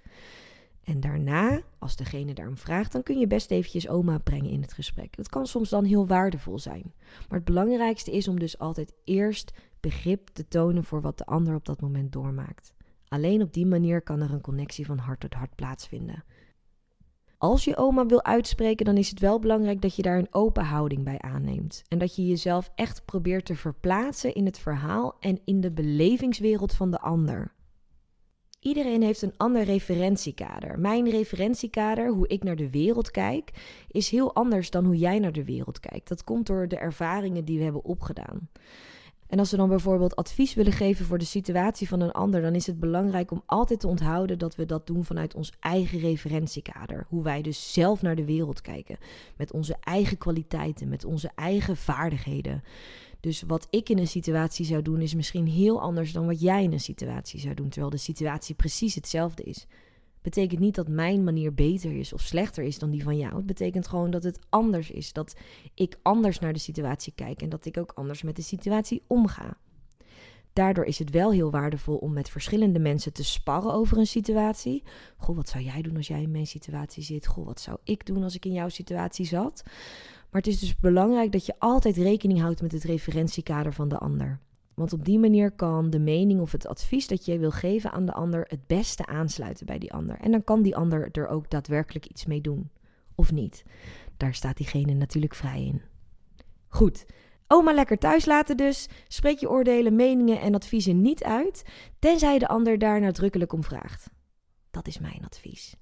En 0.85 1.01
daarna, 1.01 1.61
als 1.79 1.97
degene 1.97 2.35
daarom 2.35 2.57
vraagt, 2.57 2.93
dan 2.93 3.03
kun 3.03 3.19
je 3.19 3.27
best 3.27 3.51
eventjes 3.51 3.89
oma 3.89 4.19
brengen 4.19 4.51
in 4.51 4.63
het 4.63 4.73
gesprek. 4.73 5.17
Dat 5.17 5.29
kan 5.29 5.47
soms 5.47 5.71
dan 5.71 5.85
heel 5.85 6.07
waardevol 6.07 6.59
zijn. 6.59 6.93
Maar 7.29 7.39
het 7.39 7.45
belangrijkste 7.45 8.13
is 8.13 8.29
om 8.29 8.39
dus 8.39 8.59
altijd 8.59 8.95
eerst 9.05 9.53
begrip 9.81 10.29
te 10.29 10.49
tonen 10.49 10.85
voor 10.85 11.01
wat 11.01 11.19
de 11.19 11.27
ander 11.27 11.55
op 11.55 11.65
dat 11.65 11.81
moment 11.81 12.13
doormaakt. 12.13 12.75
Alleen 13.09 13.43
op 13.43 13.53
die 13.53 13.67
manier 13.67 14.03
kan 14.03 14.21
er 14.21 14.33
een 14.33 14.41
connectie 14.41 14.87
van 14.87 14.99
hart 14.99 15.21
tot 15.21 15.35
hart 15.35 15.55
plaatsvinden. 15.55 16.25
Als 17.39 17.65
je 17.65 17.77
oma 17.77 18.07
wil 18.07 18.25
uitspreken, 18.25 18.85
dan 18.85 18.97
is 18.97 19.11
het 19.11 19.21
wel 19.21 19.39
belangrijk 19.39 19.81
dat 19.81 19.97
je 19.97 20.03
daar 20.03 20.19
een 20.19 20.35
open 20.35 20.65
houding 20.65 21.05
bij 21.05 21.19
aanneemt. 21.19 21.83
En 21.89 21.99
dat 21.99 22.17
je 22.17 22.27
jezelf 22.27 22.71
echt 22.75 23.05
probeert 23.05 23.45
te 23.45 23.57
verplaatsen 23.57 24.35
in 24.35 24.45
het 24.45 24.59
verhaal 24.59 25.17
en 25.21 25.41
in 25.45 25.61
de 25.61 25.73
belevingswereld 25.73 26.73
van 26.73 26.91
de 26.91 27.01
ander. 27.01 27.53
Iedereen 28.65 29.03
heeft 29.03 29.23
een 29.23 29.35
ander 29.37 29.63
referentiekader. 29.63 30.79
Mijn 30.79 31.11
referentiekader, 31.11 32.09
hoe 32.09 32.29
ik 32.29 32.43
naar 32.43 32.57
de 32.57 32.71
wereld 32.71 33.11
kijk, 33.11 33.51
is 33.89 34.09
heel 34.09 34.35
anders 34.35 34.71
dan 34.71 34.85
hoe 34.85 34.99
jij 34.99 35.19
naar 35.19 35.33
de 35.33 35.45
wereld 35.45 35.81
kijkt. 35.81 36.09
Dat 36.09 36.25
komt 36.25 36.47
door 36.47 36.69
de 36.69 36.77
ervaringen 36.77 37.45
die 37.45 37.59
we 37.59 37.65
hebben 37.65 37.85
opgedaan. 37.85 38.49
En 39.27 39.39
als 39.39 39.51
we 39.51 39.57
dan 39.57 39.69
bijvoorbeeld 39.69 40.17
advies 40.17 40.55
willen 40.55 40.73
geven 40.73 41.07
voor 41.07 41.19
de 41.19 41.25
situatie 41.25 41.89
van 41.89 42.01
een 42.01 42.13
ander, 42.13 42.43
dan 42.43 42.55
is 42.55 42.67
het 42.67 42.81
belangrijk 42.81 43.31
om 43.31 43.43
altijd 43.47 43.81
te 43.81 43.87
onthouden 43.87 44.39
dat 44.39 44.55
we 44.55 44.67
dat 44.67 44.87
doen 44.87 45.05
vanuit 45.05 45.35
ons 45.35 45.53
eigen 45.61 45.99
referentiekader. 45.99 47.07
Hoe 47.09 47.23
wij 47.23 47.43
dus 47.43 47.73
zelf 47.73 48.03
naar 48.03 48.17
de 48.17 48.25
wereld 48.25 48.61
kijken. 48.61 48.99
Met 49.37 49.53
onze 49.53 49.77
eigen 49.81 50.19
kwaliteiten, 50.19 50.89
met 50.89 51.05
onze 51.05 51.31
eigen 51.35 51.77
vaardigheden. 51.77 52.63
Dus 53.25 53.43
wat 53.47 53.67
ik 53.71 53.89
in 53.89 53.99
een 53.99 54.07
situatie 54.07 54.65
zou 54.65 54.83
doen, 54.83 55.01
is 55.01 55.15
misschien 55.15 55.47
heel 55.47 55.81
anders 55.81 56.13
dan 56.13 56.27
wat 56.27 56.41
jij 56.41 56.63
in 56.63 56.73
een 56.73 56.81
situatie 56.81 57.41
zou 57.41 57.55
doen, 57.55 57.69
terwijl 57.69 57.91
de 57.91 57.97
situatie 57.97 58.55
precies 58.55 58.95
hetzelfde 58.95 59.43
is. 59.43 59.67
Betekent 60.23 60.61
niet 60.61 60.75
dat 60.75 60.89
mijn 60.89 61.25
manier 61.25 61.55
beter 61.55 61.93
is 61.93 62.13
of 62.13 62.21
slechter 62.21 62.65
is 62.65 62.79
dan 62.79 62.91
die 62.91 63.03
van 63.03 63.17
jou. 63.17 63.37
Het 63.37 63.47
betekent 63.47 63.89
gewoon 63.89 64.11
dat 64.11 64.23
het 64.23 64.39
anders 64.49 64.91
is. 64.91 65.13
Dat 65.13 65.37
ik 65.75 65.99
anders 66.03 66.39
naar 66.39 66.53
de 66.53 66.59
situatie 66.59 67.13
kijk 67.17 67.43
en 67.43 67.49
dat 67.49 67.65
ik 67.65 67.79
ook 67.79 67.93
anders 67.95 68.23
met 68.23 68.37
de 68.37 68.43
situatie 68.43 69.03
omga. 69.07 69.57
Daardoor 70.53 70.85
is 70.85 70.99
het 70.99 71.11
wel 71.11 71.33
heel 71.33 71.51
waardevol 71.51 71.97
om 71.97 72.13
met 72.13 72.29
verschillende 72.29 72.79
mensen 72.79 73.13
te 73.13 73.25
sparren 73.25 73.73
over 73.73 73.99
een 73.99 74.07
situatie. 74.07 74.83
Goh, 75.17 75.37
wat 75.37 75.49
zou 75.49 75.65
jij 75.65 75.83
doen 75.83 75.97
als 75.97 76.07
jij 76.07 76.23
in 76.23 76.31
mijn 76.31 76.47
situatie 76.47 77.03
zit? 77.03 77.27
Goh, 77.27 77.47
wat 77.47 77.61
zou 77.61 77.79
ik 77.85 78.07
doen 78.07 78.23
als 78.23 78.35
ik 78.35 78.45
in 78.45 78.53
jouw 78.53 78.69
situatie 78.69 79.27
zat? 79.27 79.63
Maar 80.35 80.43
het 80.43 80.53
is 80.53 80.61
dus 80.61 80.77
belangrijk 80.77 81.33
dat 81.33 81.47
je 81.47 81.55
altijd 81.59 81.97
rekening 81.97 82.41
houdt 82.41 82.63
met 82.63 82.73
het 82.73 82.85
referentiekader 82.85 83.73
van 83.73 83.89
de 83.89 83.99
ander. 83.99 84.41
Want 84.75 84.93
op 84.93 85.05
die 85.05 85.19
manier 85.19 85.51
kan 85.51 85.91
de 85.91 85.99
mening 85.99 86.41
of 86.41 86.53
het 86.53 86.67
advies 86.67 87.07
dat 87.07 87.25
je 87.25 87.39
wil 87.39 87.51
geven 87.51 87.93
aan 87.93 88.07
de 88.07 88.13
ander 88.13 88.45
het 88.49 88.67
beste 88.67 89.07
aansluiten 89.07 89.67
bij 89.67 89.79
die 89.79 89.93
ander. 89.93 90.17
En 90.21 90.31
dan 90.31 90.45
kan 90.45 90.63
die 90.63 90.77
ander 90.77 91.09
er 91.11 91.29
ook 91.29 91.51
daadwerkelijk 91.51 92.07
iets 92.07 92.27
mee 92.27 92.41
doen. 92.41 92.71
Of 93.15 93.33
niet. 93.33 93.63
Daar 94.17 94.35
staat 94.35 94.57
diegene 94.57 94.95
natuurlijk 94.95 95.35
vrij 95.35 95.65
in. 95.65 95.83
Goed. 96.69 97.07
Oma 97.47 97.73
lekker 97.73 97.99
thuis 97.99 98.25
laten 98.25 98.57
dus. 98.57 98.89
Spreek 99.09 99.39
je 99.39 99.51
oordelen, 99.51 99.97
meningen 99.97 100.41
en 100.41 100.55
adviezen 100.55 101.03
niet 101.03 101.25
uit, 101.25 101.63
tenzij 101.99 102.39
de 102.39 102.49
ander 102.49 102.79
daar 102.79 103.01
nadrukkelijk 103.01 103.53
om 103.53 103.65
vraagt. 103.65 104.11
Dat 104.71 104.87
is 104.87 104.99
mijn 104.99 105.25
advies. 105.25 105.77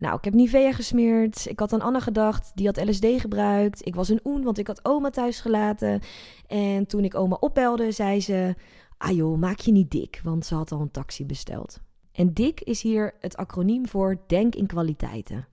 Nou, 0.00 0.16
ik 0.16 0.24
heb 0.24 0.34
Nivea 0.34 0.72
gesmeerd. 0.72 1.46
Ik 1.46 1.58
had 1.58 1.72
aan 1.72 1.80
Anna 1.80 2.00
gedacht, 2.00 2.52
die 2.54 2.66
had 2.66 2.88
LSD 2.88 3.06
gebruikt. 3.16 3.86
Ik 3.86 3.94
was 3.94 4.08
een 4.08 4.20
oen, 4.24 4.42
want 4.42 4.58
ik 4.58 4.66
had 4.66 4.84
oma 4.84 5.10
thuis 5.10 5.40
gelaten. 5.40 6.00
En 6.46 6.86
toen 6.86 7.04
ik 7.04 7.14
oma 7.14 7.36
opbelde, 7.40 7.92
zei 7.92 8.20
ze... 8.20 8.54
Ah 8.96 9.16
joh, 9.16 9.38
maak 9.38 9.58
je 9.58 9.72
niet 9.72 9.90
dik, 9.90 10.20
want 10.24 10.46
ze 10.46 10.54
had 10.54 10.72
al 10.72 10.80
een 10.80 10.90
taxi 10.90 11.26
besteld. 11.26 11.80
En 12.12 12.34
dik 12.34 12.60
is 12.60 12.82
hier 12.82 13.14
het 13.20 13.36
acroniem 13.36 13.88
voor 13.88 14.20
denk 14.26 14.54
in 14.54 14.66
kwaliteiten. 14.66 15.48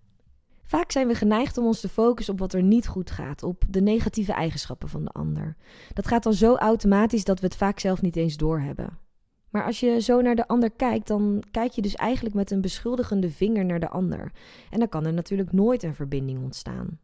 Vaak 0.64 0.92
zijn 0.92 1.08
we 1.08 1.16
geneigd 1.16 1.58
om 1.58 1.66
ons 1.66 1.80
te 1.80 1.90
focussen 1.90 2.34
op 2.34 2.40
wat 2.40 2.54
er 2.54 2.64
niet 2.64 2.88
goed 2.88 3.12
gaat, 3.12 3.44
op 3.44 3.64
de 3.70 3.82
negatieve 3.82 4.34
eigenschappen 4.34 4.90
van 4.90 5.04
de 5.04 5.10
ander. 5.10 5.56
Dat 5.94 6.08
gaat 6.08 6.24
dan 6.24 6.34
zo 6.34 6.56
automatisch 6.56 7.24
dat 7.24 7.40
we 7.40 7.46
het 7.46 7.56
vaak 7.56 7.80
zelf 7.80 8.02
niet 8.02 8.16
eens 8.16 8.38
doorhebben. 8.38 8.98
Maar 9.50 9.66
als 9.66 9.80
je 9.80 10.02
zo 10.02 10.22
naar 10.22 10.36
de 10.36 10.48
ander 10.48 10.72
kijkt, 10.72 11.08
dan 11.08 11.44
kijk 11.52 11.72
je 11.72 11.82
dus 11.82 11.96
eigenlijk 11.96 12.36
met 12.36 12.52
een 12.52 12.62
beschuldigende 12.62 13.30
vinger 13.30 13.66
naar 13.66 13.80
de 13.80 13.90
ander. 13.90 14.32
En 14.70 14.80
dan 14.80 14.90
kan 14.90 15.06
er 15.06 15.14
natuurlijk 15.14 15.52
nooit 15.52 15.84
een 15.84 15.94
verbinding 15.94 16.44
ontstaan. 16.44 17.00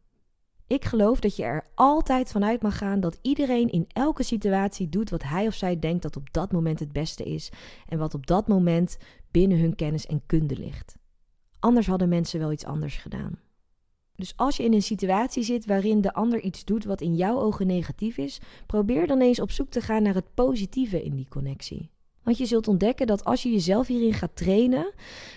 Ik 0.67 0.85
geloof 0.85 1.19
dat 1.19 1.35
je 1.35 1.43
er 1.43 1.65
altijd 1.75 2.31
vanuit 2.31 2.61
mag 2.61 2.77
gaan 2.77 2.99
dat 2.99 3.19
iedereen 3.21 3.69
in 3.69 3.85
elke 3.87 4.23
situatie 4.23 4.89
doet 4.89 5.09
wat 5.09 5.23
hij 5.23 5.47
of 5.47 5.53
zij 5.53 5.79
denkt 5.79 6.01
dat 6.01 6.15
op 6.15 6.33
dat 6.33 6.51
moment 6.51 6.79
het 6.79 6.91
beste 6.91 7.23
is 7.23 7.51
en 7.87 7.97
wat 7.97 8.13
op 8.13 8.27
dat 8.27 8.47
moment 8.47 8.97
binnen 9.31 9.59
hun 9.59 9.75
kennis 9.75 10.05
en 10.05 10.21
kunde 10.25 10.57
ligt. 10.57 10.97
Anders 11.59 11.87
hadden 11.87 12.09
mensen 12.09 12.39
wel 12.39 12.51
iets 12.51 12.65
anders 12.65 12.95
gedaan. 12.95 13.39
Dus 14.15 14.33
als 14.35 14.57
je 14.57 14.63
in 14.63 14.73
een 14.73 14.81
situatie 14.81 15.43
zit 15.43 15.65
waarin 15.65 16.01
de 16.01 16.13
ander 16.13 16.39
iets 16.39 16.65
doet 16.65 16.85
wat 16.85 17.01
in 17.01 17.15
jouw 17.15 17.39
ogen 17.39 17.67
negatief 17.67 18.17
is, 18.17 18.39
probeer 18.65 19.07
dan 19.07 19.21
eens 19.21 19.39
op 19.39 19.51
zoek 19.51 19.69
te 19.69 19.81
gaan 19.81 20.03
naar 20.03 20.13
het 20.13 20.33
positieve 20.33 21.03
in 21.03 21.15
die 21.15 21.27
connectie. 21.29 21.91
Want 22.23 22.37
je 22.37 22.45
zult 22.45 22.67
ontdekken 22.67 23.07
dat 23.07 23.23
als 23.23 23.43
je 23.43 23.51
jezelf 23.51 23.87
hierin 23.87 24.13
gaat 24.13 24.35
trainen, 24.35 24.93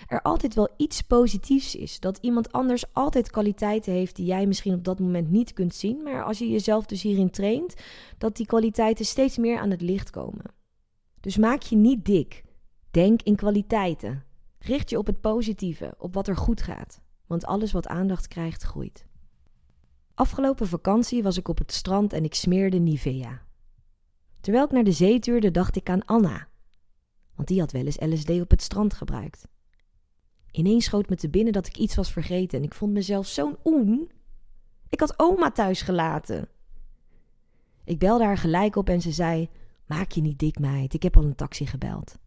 er 0.07 0.21
altijd 0.21 0.53
wel 0.53 0.69
iets 0.77 1.01
positiefs 1.01 1.75
is. 1.75 1.99
Dat 1.99 2.17
iemand 2.21 2.51
anders 2.51 2.93
altijd 2.93 3.29
kwaliteiten 3.29 3.93
heeft 3.93 4.15
die 4.15 4.25
jij 4.25 4.45
misschien 4.45 4.73
op 4.73 4.83
dat 4.83 4.99
moment 4.99 5.29
niet 5.29 5.53
kunt 5.53 5.75
zien. 5.75 6.03
Maar 6.03 6.23
als 6.23 6.37
je 6.37 6.49
jezelf 6.49 6.85
dus 6.85 7.01
hierin 7.01 7.29
traint, 7.29 7.73
dat 8.17 8.35
die 8.35 8.45
kwaliteiten 8.45 9.05
steeds 9.05 9.37
meer 9.37 9.59
aan 9.59 9.71
het 9.71 9.81
licht 9.81 10.09
komen. 10.09 10.45
Dus 11.19 11.37
maak 11.37 11.61
je 11.61 11.75
niet 11.75 12.05
dik. 12.05 12.43
Denk 12.91 13.21
in 13.21 13.35
kwaliteiten. 13.35 14.23
Richt 14.59 14.89
je 14.89 14.97
op 14.97 15.05
het 15.05 15.21
positieve, 15.21 15.95
op 15.97 16.13
wat 16.13 16.27
er 16.27 16.37
goed 16.37 16.61
gaat. 16.61 17.01
Want 17.25 17.45
alles 17.45 17.71
wat 17.71 17.87
aandacht 17.87 18.27
krijgt, 18.27 18.63
groeit. 18.63 19.05
Afgelopen 20.13 20.67
vakantie 20.67 21.23
was 21.23 21.37
ik 21.37 21.47
op 21.47 21.57
het 21.57 21.71
strand 21.71 22.13
en 22.13 22.23
ik 22.23 22.33
smeerde 22.33 22.77
Nivea. 22.77 23.41
Terwijl 24.41 24.65
ik 24.65 24.71
naar 24.71 24.83
de 24.83 24.91
zee 24.91 25.19
tuurde, 25.19 25.51
dacht 25.51 25.75
ik 25.75 25.89
aan 25.89 26.05
Anna, 26.05 26.47
want 27.37 27.47
die 27.47 27.59
had 27.59 27.71
wel 27.71 27.85
eens 27.85 27.99
LSD 27.99 28.29
op 28.29 28.49
het 28.49 28.61
strand 28.61 28.93
gebruikt. 28.93 29.47
Ineens 30.51 30.85
schoot 30.85 31.09
me 31.09 31.15
te 31.15 31.29
binnen 31.29 31.53
dat 31.53 31.67
ik 31.67 31.77
iets 31.77 31.95
was 31.95 32.11
vergeten 32.11 32.57
en 32.57 32.63
ik 32.63 32.73
vond 32.73 32.93
mezelf 32.93 33.27
zo'n 33.27 33.57
oen. 33.65 34.11
Ik 34.89 34.99
had 34.99 35.19
oma 35.19 35.51
thuis 35.51 35.81
gelaten. 35.81 36.49
Ik 37.83 37.99
belde 37.99 38.23
haar 38.23 38.37
gelijk 38.37 38.75
op 38.75 38.89
en 38.89 39.01
ze 39.01 39.11
zei: 39.11 39.49
Maak 39.85 40.11
je 40.11 40.21
niet 40.21 40.39
dik, 40.39 40.59
meid, 40.59 40.93
ik 40.93 41.03
heb 41.03 41.17
al 41.17 41.23
een 41.23 41.35
taxi 41.35 41.65
gebeld. 41.65 42.17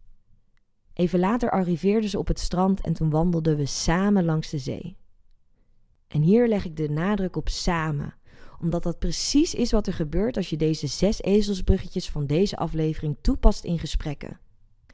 Even 0.93 1.19
later 1.19 1.51
arriveerden 1.51 2.09
ze 2.09 2.19
op 2.19 2.27
het 2.27 2.39
strand 2.39 2.81
en 2.81 2.93
toen 2.93 3.09
wandelden 3.09 3.57
we 3.57 3.65
samen 3.65 4.25
langs 4.25 4.49
de 4.49 4.57
zee. 4.57 4.97
En 6.07 6.21
hier 6.21 6.47
leg 6.47 6.65
ik 6.65 6.77
de 6.77 6.89
nadruk 6.89 7.35
op 7.35 7.49
samen, 7.49 8.15
omdat 8.59 8.83
dat 8.83 8.99
precies 8.99 9.53
is 9.53 9.71
wat 9.71 9.87
er 9.87 9.93
gebeurt 9.93 10.37
als 10.37 10.49
je 10.49 10.57
deze 10.57 10.87
zes 10.87 11.21
ezelsbruggetjes 11.21 12.09
van 12.09 12.25
deze 12.25 12.57
aflevering 12.57 13.17
toepast 13.21 13.63
in 13.63 13.79
gesprekken. 13.79 14.39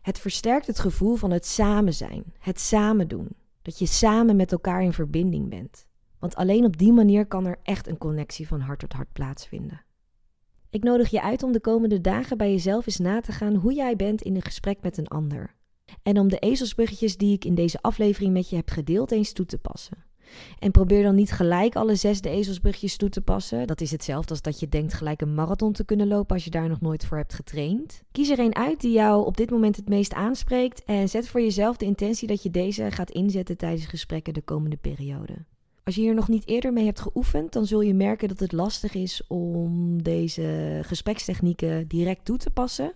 Het 0.07 0.19
versterkt 0.19 0.67
het 0.67 0.79
gevoel 0.79 1.15
van 1.15 1.31
het 1.31 1.45
samen 1.45 1.93
zijn, 1.93 2.23
het 2.39 2.59
samen 2.59 3.07
doen. 3.07 3.27
Dat 3.61 3.79
je 3.79 3.85
samen 3.85 4.35
met 4.35 4.51
elkaar 4.51 4.83
in 4.83 4.93
verbinding 4.93 5.49
bent. 5.49 5.87
Want 6.19 6.35
alleen 6.35 6.65
op 6.65 6.77
die 6.77 6.91
manier 6.91 7.25
kan 7.25 7.45
er 7.45 7.59
echt 7.63 7.87
een 7.87 7.97
connectie 7.97 8.47
van 8.47 8.59
hart 8.59 8.79
tot 8.79 8.93
hart 8.93 9.13
plaatsvinden. 9.13 9.83
Ik 10.69 10.83
nodig 10.83 11.09
je 11.09 11.21
uit 11.21 11.43
om 11.43 11.51
de 11.51 11.59
komende 11.59 12.01
dagen 12.01 12.37
bij 12.37 12.51
jezelf 12.51 12.85
eens 12.85 12.97
na 12.97 13.21
te 13.21 13.31
gaan 13.31 13.55
hoe 13.55 13.73
jij 13.73 13.95
bent 13.95 14.21
in 14.21 14.35
een 14.35 14.41
gesprek 14.41 14.81
met 14.81 14.97
een 14.97 15.07
ander. 15.07 15.55
En 16.03 16.19
om 16.19 16.27
de 16.27 16.39
ezelsbruggetjes 16.39 17.17
die 17.17 17.33
ik 17.33 17.45
in 17.45 17.55
deze 17.55 17.81
aflevering 17.81 18.33
met 18.33 18.49
je 18.49 18.55
heb 18.55 18.69
gedeeld 18.69 19.11
eens 19.11 19.33
toe 19.33 19.45
te 19.45 19.57
passen. 19.57 20.05
En 20.59 20.71
probeer 20.71 21.03
dan 21.03 21.15
niet 21.15 21.31
gelijk 21.31 21.75
alle 21.75 21.95
zes 21.95 22.21
de 22.21 22.29
ezelsbrugjes 22.29 22.97
toe 22.97 23.09
te 23.09 23.21
passen. 23.21 23.67
Dat 23.67 23.81
is 23.81 23.91
hetzelfde 23.91 24.29
als 24.29 24.41
dat 24.41 24.59
je 24.59 24.69
denkt 24.69 24.93
gelijk 24.93 25.21
een 25.21 25.33
marathon 25.33 25.73
te 25.73 25.85
kunnen 25.85 26.07
lopen 26.07 26.35
als 26.35 26.43
je 26.43 26.49
daar 26.49 26.69
nog 26.69 26.81
nooit 26.81 27.05
voor 27.05 27.17
hebt 27.17 27.33
getraind. 27.33 28.03
Kies 28.11 28.29
er 28.29 28.39
een 28.39 28.55
uit 28.55 28.81
die 28.81 28.91
jou 28.91 29.25
op 29.25 29.37
dit 29.37 29.49
moment 29.49 29.75
het 29.75 29.89
meest 29.89 30.13
aanspreekt 30.13 30.83
en 30.85 31.09
zet 31.09 31.27
voor 31.27 31.41
jezelf 31.41 31.77
de 31.77 31.85
intentie 31.85 32.27
dat 32.27 32.43
je 32.43 32.51
deze 32.51 32.91
gaat 32.91 33.11
inzetten 33.11 33.57
tijdens 33.57 33.85
gesprekken 33.85 34.33
de 34.33 34.41
komende 34.41 34.77
periode. 34.77 35.33
Als 35.83 35.95
je 35.95 36.01
hier 36.01 36.13
nog 36.13 36.27
niet 36.27 36.47
eerder 36.47 36.73
mee 36.73 36.85
hebt 36.85 36.99
geoefend, 36.99 37.53
dan 37.53 37.65
zul 37.65 37.81
je 37.81 37.93
merken 37.93 38.27
dat 38.27 38.39
het 38.39 38.51
lastig 38.51 38.93
is 38.93 39.21
om 39.27 40.03
deze 40.03 40.79
gesprekstechnieken 40.83 41.87
direct 41.87 42.25
toe 42.25 42.37
te 42.37 42.49
passen. 42.49 42.93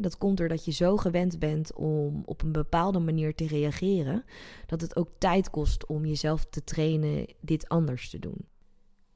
Dat 0.00 0.18
komt 0.18 0.36
doordat 0.36 0.64
je 0.64 0.72
zo 0.72 0.96
gewend 0.96 1.38
bent 1.38 1.74
om 1.74 2.22
op 2.24 2.42
een 2.42 2.52
bepaalde 2.52 2.98
manier 2.98 3.34
te 3.34 3.46
reageren, 3.46 4.24
dat 4.66 4.80
het 4.80 4.96
ook 4.96 5.08
tijd 5.18 5.50
kost 5.50 5.86
om 5.86 6.06
jezelf 6.06 6.44
te 6.44 6.64
trainen 6.64 7.26
dit 7.40 7.68
anders 7.68 8.10
te 8.10 8.18
doen. 8.18 8.46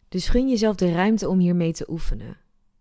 Dus 0.09 0.29
gun 0.29 0.49
jezelf 0.49 0.77
de 0.77 0.93
ruimte 0.93 1.29
om 1.29 1.39
hiermee 1.39 1.73
te 1.73 1.91
oefenen. 1.91 2.37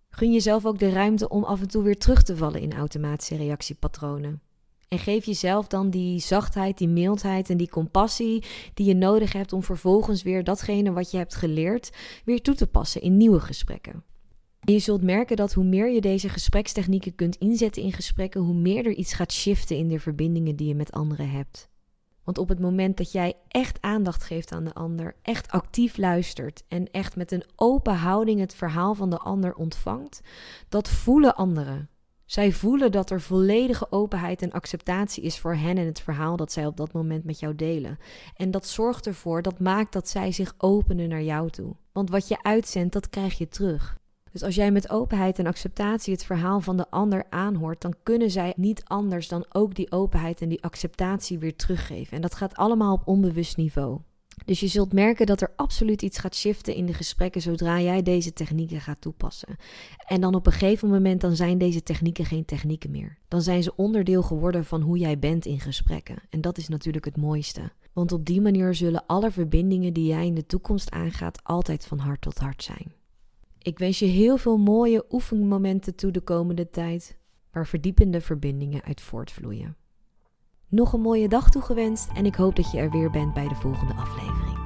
Gun 0.09 0.31
jezelf 0.31 0.65
ook 0.65 0.79
de 0.79 0.89
ruimte 0.89 1.29
om 1.29 1.43
af 1.43 1.61
en 1.61 1.67
toe 1.67 1.83
weer 1.83 1.97
terug 1.97 2.23
te 2.23 2.37
vallen 2.37 2.61
in 2.61 2.73
automatische 2.73 3.35
reactiepatronen. 3.35 4.41
En 4.87 4.99
geef 4.99 5.25
jezelf 5.25 5.67
dan 5.67 5.89
die 5.89 6.19
zachtheid, 6.19 6.77
die 6.77 6.87
mildheid 6.87 7.49
en 7.49 7.57
die 7.57 7.69
compassie 7.69 8.43
die 8.73 8.85
je 8.85 8.93
nodig 8.93 9.33
hebt 9.33 9.53
om 9.53 9.63
vervolgens 9.63 10.23
weer 10.23 10.43
datgene 10.43 10.91
wat 10.91 11.11
je 11.11 11.17
hebt 11.17 11.35
geleerd 11.35 11.91
weer 12.25 12.41
toe 12.41 12.55
te 12.55 12.67
passen 12.67 13.01
in 13.01 13.17
nieuwe 13.17 13.39
gesprekken. 13.39 14.03
Je 14.63 14.79
zult 14.79 15.03
merken 15.03 15.35
dat 15.35 15.53
hoe 15.53 15.63
meer 15.63 15.89
je 15.89 16.01
deze 16.01 16.29
gesprekstechnieken 16.29 17.15
kunt 17.15 17.35
inzetten 17.35 17.83
in 17.83 17.93
gesprekken, 17.93 18.41
hoe 18.41 18.55
meer 18.55 18.85
er 18.85 18.93
iets 18.93 19.13
gaat 19.13 19.33
shiften 19.33 19.77
in 19.77 19.87
de 19.87 19.99
verbindingen 19.99 20.55
die 20.55 20.67
je 20.67 20.75
met 20.75 20.91
anderen 20.91 21.29
hebt. 21.29 21.69
Want 22.23 22.37
op 22.37 22.49
het 22.49 22.59
moment 22.59 22.97
dat 22.97 23.11
jij 23.11 23.33
echt 23.47 23.81
aandacht 23.81 24.23
geeft 24.23 24.51
aan 24.51 24.63
de 24.63 24.73
ander, 24.73 25.15
echt 25.21 25.51
actief 25.51 25.97
luistert 25.97 26.63
en 26.67 26.91
echt 26.91 27.15
met 27.15 27.31
een 27.31 27.43
open 27.55 27.95
houding 27.95 28.39
het 28.39 28.53
verhaal 28.53 28.95
van 28.95 29.09
de 29.09 29.17
ander 29.17 29.55
ontvangt, 29.55 30.21
dat 30.69 30.89
voelen 30.89 31.35
anderen. 31.35 31.89
Zij 32.25 32.51
voelen 32.51 32.91
dat 32.91 33.09
er 33.09 33.21
volledige 33.21 33.91
openheid 33.91 34.41
en 34.41 34.51
acceptatie 34.51 35.23
is 35.23 35.39
voor 35.39 35.55
hen 35.55 35.77
en 35.77 35.85
het 35.85 36.01
verhaal 36.01 36.35
dat 36.35 36.51
zij 36.51 36.65
op 36.65 36.77
dat 36.77 36.93
moment 36.93 37.23
met 37.23 37.39
jou 37.39 37.55
delen. 37.55 37.97
En 38.35 38.51
dat 38.51 38.67
zorgt 38.67 39.07
ervoor, 39.07 39.41
dat 39.41 39.59
maakt 39.59 39.93
dat 39.93 40.09
zij 40.09 40.31
zich 40.31 40.53
openen 40.57 41.09
naar 41.09 41.23
jou 41.23 41.49
toe. 41.49 41.75
Want 41.91 42.09
wat 42.09 42.27
je 42.27 42.43
uitzendt, 42.43 42.93
dat 42.93 43.09
krijg 43.09 43.37
je 43.37 43.47
terug. 43.47 43.99
Dus 44.31 44.43
als 44.43 44.55
jij 44.55 44.71
met 44.71 44.89
openheid 44.89 45.39
en 45.39 45.45
acceptatie 45.45 46.13
het 46.13 46.25
verhaal 46.25 46.61
van 46.61 46.77
de 46.77 46.89
ander 46.89 47.23
aanhoort, 47.29 47.81
dan 47.81 47.95
kunnen 48.03 48.31
zij 48.31 48.53
niet 48.55 48.83
anders 48.83 49.27
dan 49.27 49.45
ook 49.49 49.75
die 49.75 49.91
openheid 49.91 50.41
en 50.41 50.49
die 50.49 50.63
acceptatie 50.63 51.39
weer 51.39 51.55
teruggeven. 51.55 52.15
En 52.15 52.21
dat 52.21 52.35
gaat 52.35 52.55
allemaal 52.55 52.93
op 52.93 53.07
onbewust 53.07 53.57
niveau. 53.57 53.99
Dus 54.45 54.59
je 54.59 54.67
zult 54.67 54.93
merken 54.93 55.25
dat 55.25 55.41
er 55.41 55.53
absoluut 55.55 56.01
iets 56.01 56.17
gaat 56.17 56.35
shiften 56.35 56.75
in 56.75 56.85
de 56.85 56.93
gesprekken 56.93 57.41
zodra 57.41 57.81
jij 57.81 58.01
deze 58.01 58.33
technieken 58.33 58.81
gaat 58.81 59.01
toepassen. 59.01 59.55
En 60.07 60.21
dan 60.21 60.35
op 60.35 60.45
een 60.45 60.51
gegeven 60.51 60.89
moment 60.89 61.21
dan 61.21 61.35
zijn 61.35 61.57
deze 61.57 61.83
technieken 61.83 62.25
geen 62.25 62.45
technieken 62.45 62.91
meer. 62.91 63.17
Dan 63.27 63.41
zijn 63.41 63.63
ze 63.63 63.75
onderdeel 63.75 64.23
geworden 64.23 64.65
van 64.65 64.81
hoe 64.81 64.97
jij 64.97 65.19
bent 65.19 65.45
in 65.45 65.59
gesprekken. 65.59 66.15
En 66.29 66.41
dat 66.41 66.57
is 66.57 66.67
natuurlijk 66.67 67.05
het 67.05 67.17
mooiste. 67.17 67.71
Want 67.93 68.11
op 68.11 68.25
die 68.25 68.41
manier 68.41 68.75
zullen 68.75 69.05
alle 69.05 69.31
verbindingen 69.31 69.93
die 69.93 70.07
jij 70.07 70.25
in 70.25 70.35
de 70.35 70.45
toekomst 70.45 70.91
aangaat 70.91 71.43
altijd 71.43 71.85
van 71.85 71.97
hart 71.97 72.21
tot 72.21 72.37
hart 72.37 72.63
zijn. 72.63 73.00
Ik 73.61 73.79
wens 73.79 73.99
je 73.99 74.05
heel 74.05 74.37
veel 74.37 74.57
mooie 74.57 75.05
oefenmomenten 75.09 75.95
toe 75.95 76.11
de 76.11 76.21
komende 76.21 76.69
tijd, 76.69 77.17
waar 77.51 77.67
verdiepende 77.67 78.21
verbindingen 78.21 78.83
uit 78.83 79.01
voortvloeien. 79.01 79.75
Nog 80.67 80.93
een 80.93 81.01
mooie 81.01 81.27
dag 81.27 81.49
toegewenst 81.49 82.09
en 82.13 82.25
ik 82.25 82.35
hoop 82.35 82.55
dat 82.55 82.71
je 82.71 82.77
er 82.77 82.91
weer 82.91 83.09
bent 83.09 83.33
bij 83.33 83.47
de 83.47 83.55
volgende 83.55 83.93
aflevering. 83.93 84.59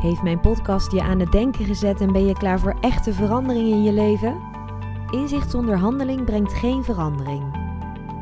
Heeft 0.00 0.22
mijn 0.22 0.40
podcast 0.40 0.92
je 0.92 1.02
aan 1.02 1.20
het 1.20 1.32
denken 1.32 1.64
gezet 1.64 2.00
en 2.00 2.12
ben 2.12 2.26
je 2.26 2.32
klaar 2.32 2.60
voor 2.60 2.78
echte 2.80 3.12
verandering 3.12 3.68
in 3.68 3.82
je 3.82 3.92
leven? 3.92 4.40
Inzicht 5.10 5.50
zonder 5.50 5.78
handeling 5.78 6.24
brengt 6.24 6.52
geen 6.52 6.84
verandering. 6.84 7.64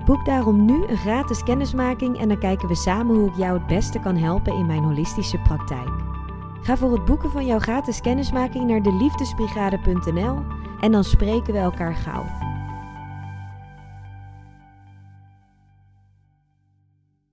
Boek 0.05 0.25
daarom 0.25 0.65
nu 0.65 0.87
een 0.87 0.97
gratis 0.97 1.43
kennismaking 1.43 2.19
en 2.19 2.29
dan 2.29 2.39
kijken 2.39 2.69
we 2.69 2.75
samen 2.75 3.17
hoe 3.17 3.29
ik 3.29 3.37
jou 3.37 3.59
het 3.59 3.67
beste 3.67 4.01
kan 4.01 4.17
helpen 4.17 4.55
in 4.55 4.67
mijn 4.67 4.85
holistische 4.85 5.39
praktijk. 5.39 6.04
Ga 6.65 6.77
voor 6.77 6.93
het 6.93 7.05
boeken 7.05 7.31
van 7.31 7.47
jouw 7.47 7.59
gratis 7.59 8.01
kennismaking 8.01 8.67
naar 8.67 8.83
deliefdesbrigade.nl 8.83 10.39
en 10.81 10.93
dan 10.93 11.05
spreken 11.05 11.53
we 11.53 11.59
elkaar 11.59 11.95
gauw. 11.95 12.44